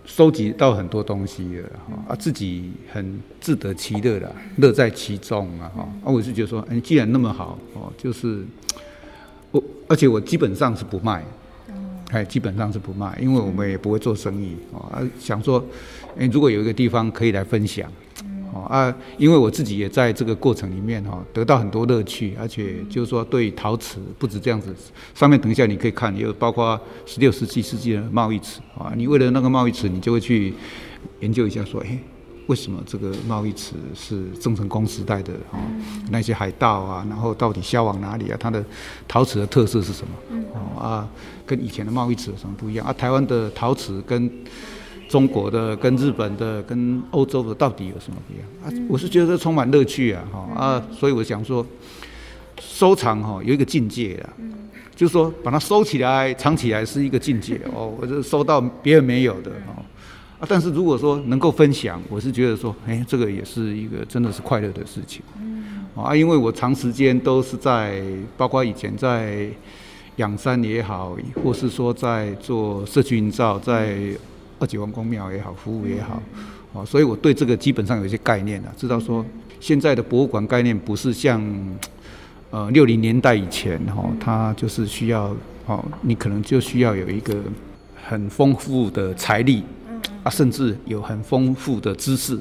[0.05, 5.89] 收集到很多东西了哈，啊，自己很自得其乐的，乐在其中啊哈。
[6.05, 8.45] 啊，我是觉得说，哎，既然那么好哦，就是
[9.53, 11.24] 我，而且我基本上是不卖。
[12.12, 14.99] 哎，基本上是不卖，因为我们也不会做生意啊。
[15.20, 15.64] 想说，
[16.20, 17.90] 哎，如果有一个地方可以来分享，
[18.52, 24.74] 哦啊，因为我自己也在这个过程里面哈，得到很多乐趣，而且就是说，对陶瓷不止这样子。
[25.14, 28.92] 上面等一下你可以看，也有包括十六世纪世纪的贸易瓷啊。
[28.94, 30.52] 你为了那个贸易瓷，你就会去
[31.20, 31.98] 研究一下，说，哎。
[32.46, 35.58] 为什么这个贸易瓷是郑成功时代的哦？
[36.10, 38.36] 那些海盗啊，然后到底销往哪里啊？
[38.40, 38.64] 它的
[39.06, 40.42] 陶瓷的特色是什么？
[40.54, 41.08] 哦啊，
[41.46, 42.92] 跟以前的贸易瓷有什么不一样啊？
[42.92, 44.28] 台湾的陶瓷跟
[45.11, 48.70] 中国的、跟日本的、跟欧洲的到底有什么不一样啊？
[48.88, 50.22] 我是觉得充满乐趣啊！
[50.32, 51.66] 哈啊，所以我想说，
[52.61, 54.30] 收藏哈有一个境界啊，
[54.94, 57.92] 就是说把它收起来、藏起来是一个境界哦。
[58.00, 59.82] 我就收到别人没有的哦。
[60.38, 65.22] 啊，但是如果说能够分享，我是觉得说，哎，这个也是一个真的是快乐的事情。
[65.42, 68.00] 嗯，啊，因为我长时间都是在，
[68.36, 69.48] 包括以前在
[70.16, 73.98] 仰山也好，或是说在做社区营造，在
[74.61, 76.22] 二九王公庙也好，服务也好，
[76.72, 79.26] 哦，所以我对这个基本上有一些概念啊，知道说
[79.58, 81.42] 现在的博物馆概念不是像
[82.50, 85.34] 呃六零年代以前哈，它就是需要
[85.66, 87.34] 哦，你可能就需要有一个
[87.96, 89.64] 很丰富的财力。
[90.22, 92.34] 啊，甚至有很丰富的知识，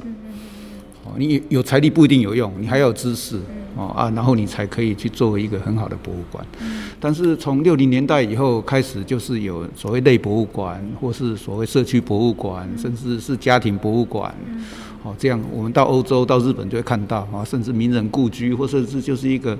[1.05, 3.39] 哦，你有财力不一定有用，你还要有知识，
[3.79, 6.45] 哦啊，然后你才可以去做一个很好的博物馆。
[6.99, 14.35] 但是从六零年代以后开始，就是有所谓类博物馆，或是所谓社区博物馆，甚至是家庭博物馆，
[15.03, 19.57] 哦，这样我们到欧洲、到日本就会看到啊，甚至名人故居，或甚至就是一个。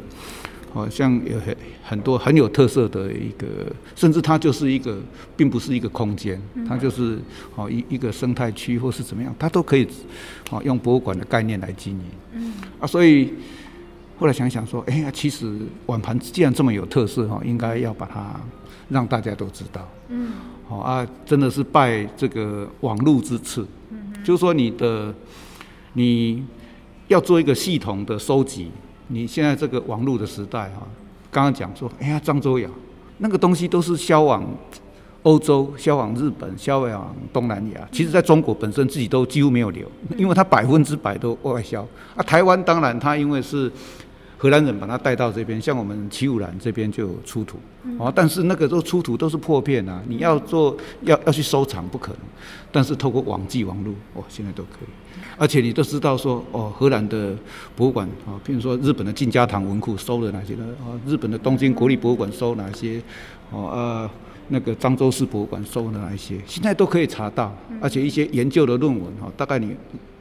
[0.72, 3.47] 好像有很很多很有特色的一个，
[3.95, 4.99] 甚至它就是一个，
[5.36, 7.17] 并不是一个空间，它就是
[7.55, 9.88] 哦一一个生态区或是怎么样，它都可以
[10.51, 12.03] 哦用博物馆的概念来经营。
[12.34, 13.34] 嗯啊，所以
[14.20, 18.36] 后来想想说，哎呀，其实碗盘既然这么有特色哈，应该要把它
[18.89, 19.88] 让大家都知道。
[20.09, 20.34] 嗯，
[20.67, 23.65] 好啊，真的是拜这个网络之赐。
[23.91, 25.13] 嗯，就是说你的
[25.93, 26.43] 你
[27.07, 28.70] 要做一个系统的收集。
[29.07, 30.86] 你现在这个网络的时代哈，
[31.32, 32.70] 刚刚讲说，哎呀，漳州窑
[33.20, 34.45] 那个东西都是销往
[35.24, 37.88] 欧洲、销往日本、销往东南亚。
[37.91, 41.82] 其实在中国本身自己都几乎没有留，因为它百分之百都外销。
[42.15, 43.72] 啊，台湾当然它因为是
[44.42, 47.58] 荷兰人把它带到这边，像我们齐武兰这边就有出土，
[47.98, 52.22] 哦，但是那个都出土都是破片啊，你要做要要去收藏不可能。
[52.72, 55.20] 但是透过网际网络，哦，现在都可以。
[55.38, 57.36] 而且你都知道说哦，荷兰的
[57.76, 60.64] 博物馆啊，譬如说日本的静家堂文库收了哪些呢？
[60.80, 63.02] 啊，日本的东京国立博物馆收哪些？
[63.52, 64.10] 哦，呃，
[64.48, 66.40] 那个漳州市博物馆收了哪一些？
[66.48, 69.76] 现在都可以查到，而且一些研究的论文哈，大概你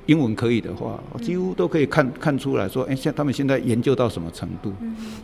[0.09, 4.73] 英文可以的话，几乎都可以看看出来说，哎，现他们现在研究到什么程度？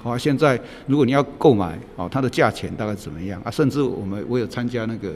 [0.03, 3.51] 好，现在如果你要购买哦，它的价钱大概怎么样啊？
[3.51, 5.11] 甚至我们我有参加那个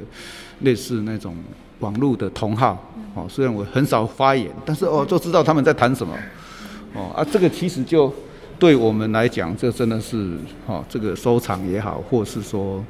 [0.62, 1.36] 类似那种。
[1.80, 2.76] 网络的同号，
[3.14, 6.12] 哦，虽然我很少发言，但是哦，就知道他们在谈什么，
[6.92, 8.12] 哦啊，这个其实就
[8.58, 12.84] 对我们来讲，这真的是哦，这个收藏也好，或是说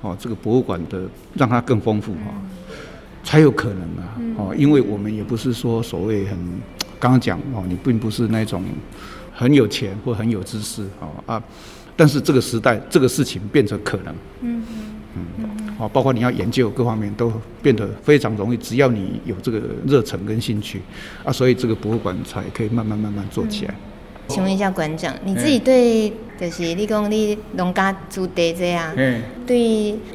[0.00, 1.04] 哦，这个博物馆的
[1.34, 2.34] 让它更丰富哈，
[3.24, 6.38] 才有可能啊，哦，因为我们也不是说所谓很
[7.00, 8.62] 刚 刚讲哦，你并不是那种
[9.32, 11.42] 很有钱或很有知识哦啊，
[11.96, 14.62] 但是这个时代，这个事情变成可能，嗯
[15.16, 15.24] 嗯。
[15.76, 20.80] 哦，包括你要研究各方面都变得非常容易，只要你有这个热忱跟兴趣
[21.24, 23.74] 啊，所以这个博物馆才可以慢慢慢慢做起来。
[24.28, 29.56] 请问一下馆长，你自己对就是你讲你农家子弟这样，嗯，对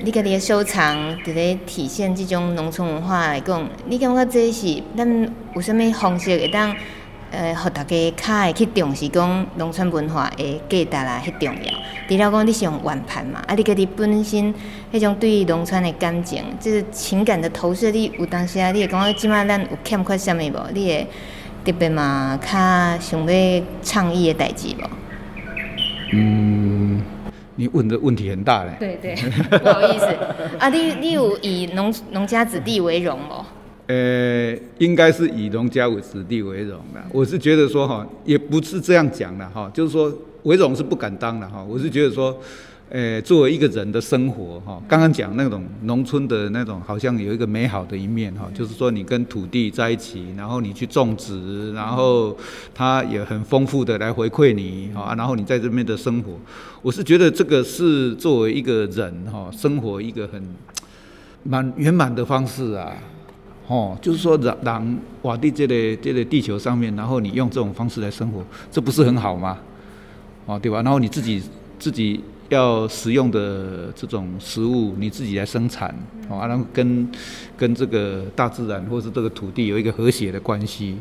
[0.04, 0.96] 你家己的收藏，
[1.26, 6.76] 伫咧体现这种农村文化来讲，你感觉这是咱有啥物方式会当？
[7.32, 11.72] 呃，互大家较会去重视讲农村文化的价值啦，迄重要。
[12.08, 14.52] 除了讲你是用碗盘嘛，啊，你家己本身
[14.92, 20.72] 迄种对农村的感情，就是情感的投射，你有当时啊，你会感觉即摆咱有欠缺啥物无？
[20.74, 21.08] 你会
[21.64, 22.50] 特别嘛，较
[23.00, 24.90] 想要倡议的代志无？
[26.14, 27.02] 嗯，
[27.56, 28.72] 你问的问题很大嘞。
[28.80, 29.16] 对对，
[29.60, 30.06] 不好意思。
[30.58, 33.46] 啊，你你有以农农家子弟为荣哦？
[33.88, 37.02] 呃，应该是以农家子弟为荣的。
[37.12, 40.14] 我是觉得说哈，也不是这样讲的哈，就是说
[40.44, 41.64] 为荣是不敢当的哈。
[41.68, 42.38] 我是觉得说，
[42.92, 52.36] 呃，作为一个人的生活哈，刚刚讲那种农村的那种，好像有一个美好的一面哈，就是说你跟土地在一起，然后你去种植，然后
[52.74, 56.32] 它也很丰富的来回馈你啊，然后你在这边的生活，
[56.82, 60.44] 我是觉得这个是作为一个人哈，生活一个很
[61.44, 62.92] 蛮圆满的方式啊。
[63.68, 69.60] 哦，就是说，让让瓦地这个这个地球上面，然后你用这种方式来生活，这不是很好吗？
[70.48, 70.82] 哦，对吧？
[70.82, 71.40] 然后你自己
[71.78, 75.94] 自己要食用的这种食物，你自己来生产，
[76.28, 77.08] 哦，然后跟
[77.56, 80.98] 跟这个大自然或是这个土地有一个和谐的关系，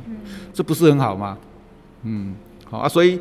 [0.55, 1.37] 这不是很好吗？
[2.05, 2.35] 嗯，
[2.65, 3.19] 好啊，所以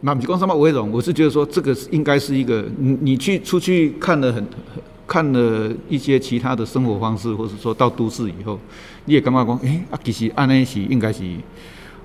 [0.00, 4.46] 满皮光什么为荣，我是觉得说这个应该是一个，你你去出去看了很。
[5.10, 8.56] 看了一些其他的生活方式，或者说到都市以后，
[9.06, 11.24] 你也感觉讲，哎、欸，啊，其实按那是应该是，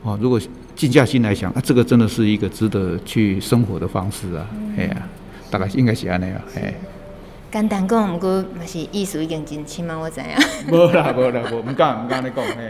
[0.01, 0.41] 哦，如果
[0.75, 5.07] 静下心来想，啊，这个真的是一个值得去生活的方式啊，哎呀、
[5.55, 6.73] 大概是应该是安那样，哎。
[7.49, 10.37] 简单讲，不过嘛是意思已经真深嘛，我知啊。
[10.69, 12.69] 无啦无啦无，唔敢唔敢你讲， 嘿。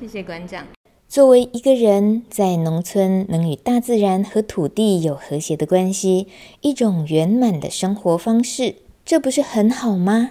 [0.00, 0.64] 谢谢馆长。
[1.06, 6.26] 作为一个人在农村，能与大自然和土地有和谐的关系，
[6.62, 8.76] 一种圆满的生活方式。
[9.04, 10.30] 这不是很好吗？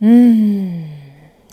[0.00, 0.90] 嗯，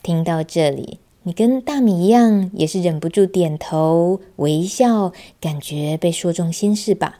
[0.03, 7.19] 听到这里，你跟大米一样，也是忍不住点头微笑，感觉被说中心事吧？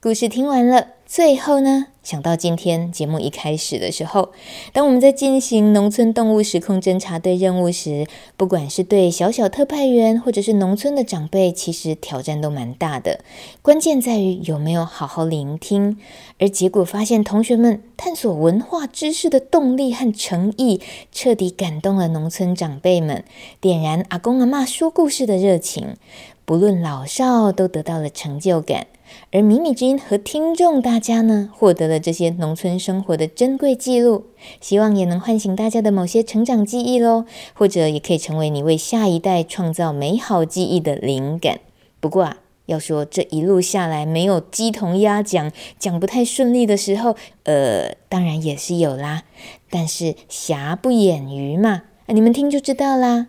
[0.00, 4.32] 故事听完了，最后呢，想到今天节目一开始的时候，
[4.72, 13.20] 当我们在进行农村动物时空侦察队任务时，不管是对小小特派员，或者是农村的长辈，其实挑战都蛮大的。
[13.62, 15.96] 关键在于有没有好好聆听，
[16.40, 20.80] 而结果发现，同学们探索文化知识的动力和诚意，
[21.12, 23.22] 彻底感动了农村长辈们，
[23.60, 25.94] 点燃阿公阿嬷说故事的热情，
[26.44, 28.88] 不论老少，都得到了成就感。
[29.32, 34.26] 而米米之音和听众大家呢，获得了这些农村生活的珍贵记录，
[34.60, 37.24] 希望也能唤醒大家的某些成长记忆喽，
[37.54, 41.60] 或者也可以成为你为下一代创造美好记忆的灵感。
[42.00, 49.22] 不过啊，要说这一路下来没有鸡同鸭讲，讲不太顺利的时候，呃，当然也是有啦。
[49.70, 53.26] 但是瑕不掩瑜嘛，啊，你们听就知道啦。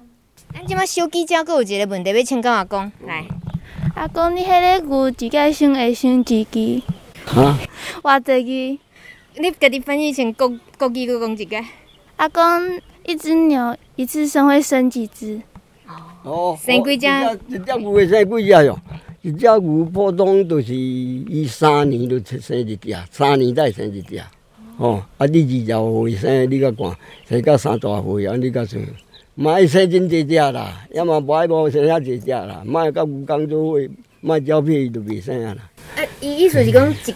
[0.53, 3.25] 俺今麦小鸡叫，阁有一个问题要请教阿公，来。
[3.97, 6.83] 阿公，你迄个牛一概生会生几只？
[7.25, 7.57] 哈？
[8.03, 8.77] 偌济
[9.33, 9.41] 只？
[9.41, 11.57] 你家己翻译成国国语，阁讲一个。
[12.17, 15.41] 阿公，一只牛一次生会生几只？
[16.21, 17.07] 哦，生几只？
[17.47, 18.79] 一只牛会生几只哟？
[19.23, 24.21] 一只牛普通都是伊三年就生一只，三年才生一只。
[24.77, 25.41] 哦，啊，你
[25.71, 26.95] 二十岁生，你较悬，
[27.27, 28.79] 生到三十岁啊，你较算。
[29.39, 33.79] 买些真济只啦，也嘛买无剩遐济只啦，卖到牛刚做伙，
[34.19, 35.57] 卖鸟皮就袂生啦。
[35.95, 37.13] 啊，伊意思是讲一届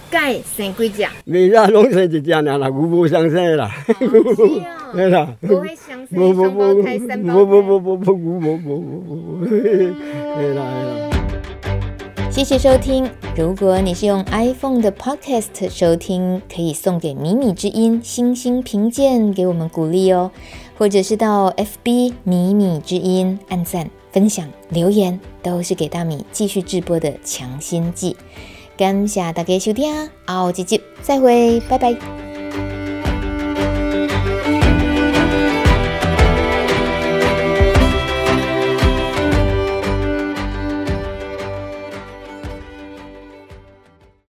[0.55, 1.03] 生几只？
[1.25, 3.71] 每啦，拢生一只啦，牛无相生啦。
[3.87, 4.61] 是哦。
[4.93, 5.35] 对啦。
[5.41, 8.77] 无无无无无无无无无无无无无
[9.41, 9.45] 无。
[9.47, 9.91] 对。
[12.29, 13.09] 谢谢收听。
[13.35, 20.31] 如果你是用 iPhone 的 Podcast 收听，可以送给迷你之音星星评鉴，给我们鼓励哦。
[20.81, 28.17] 或者是到 FB 迷你之音按赞、分享、留言，都是给大米继续直播的强心剂。
[28.75, 32.30] 感谢大家收听，后几集再会，拜拜。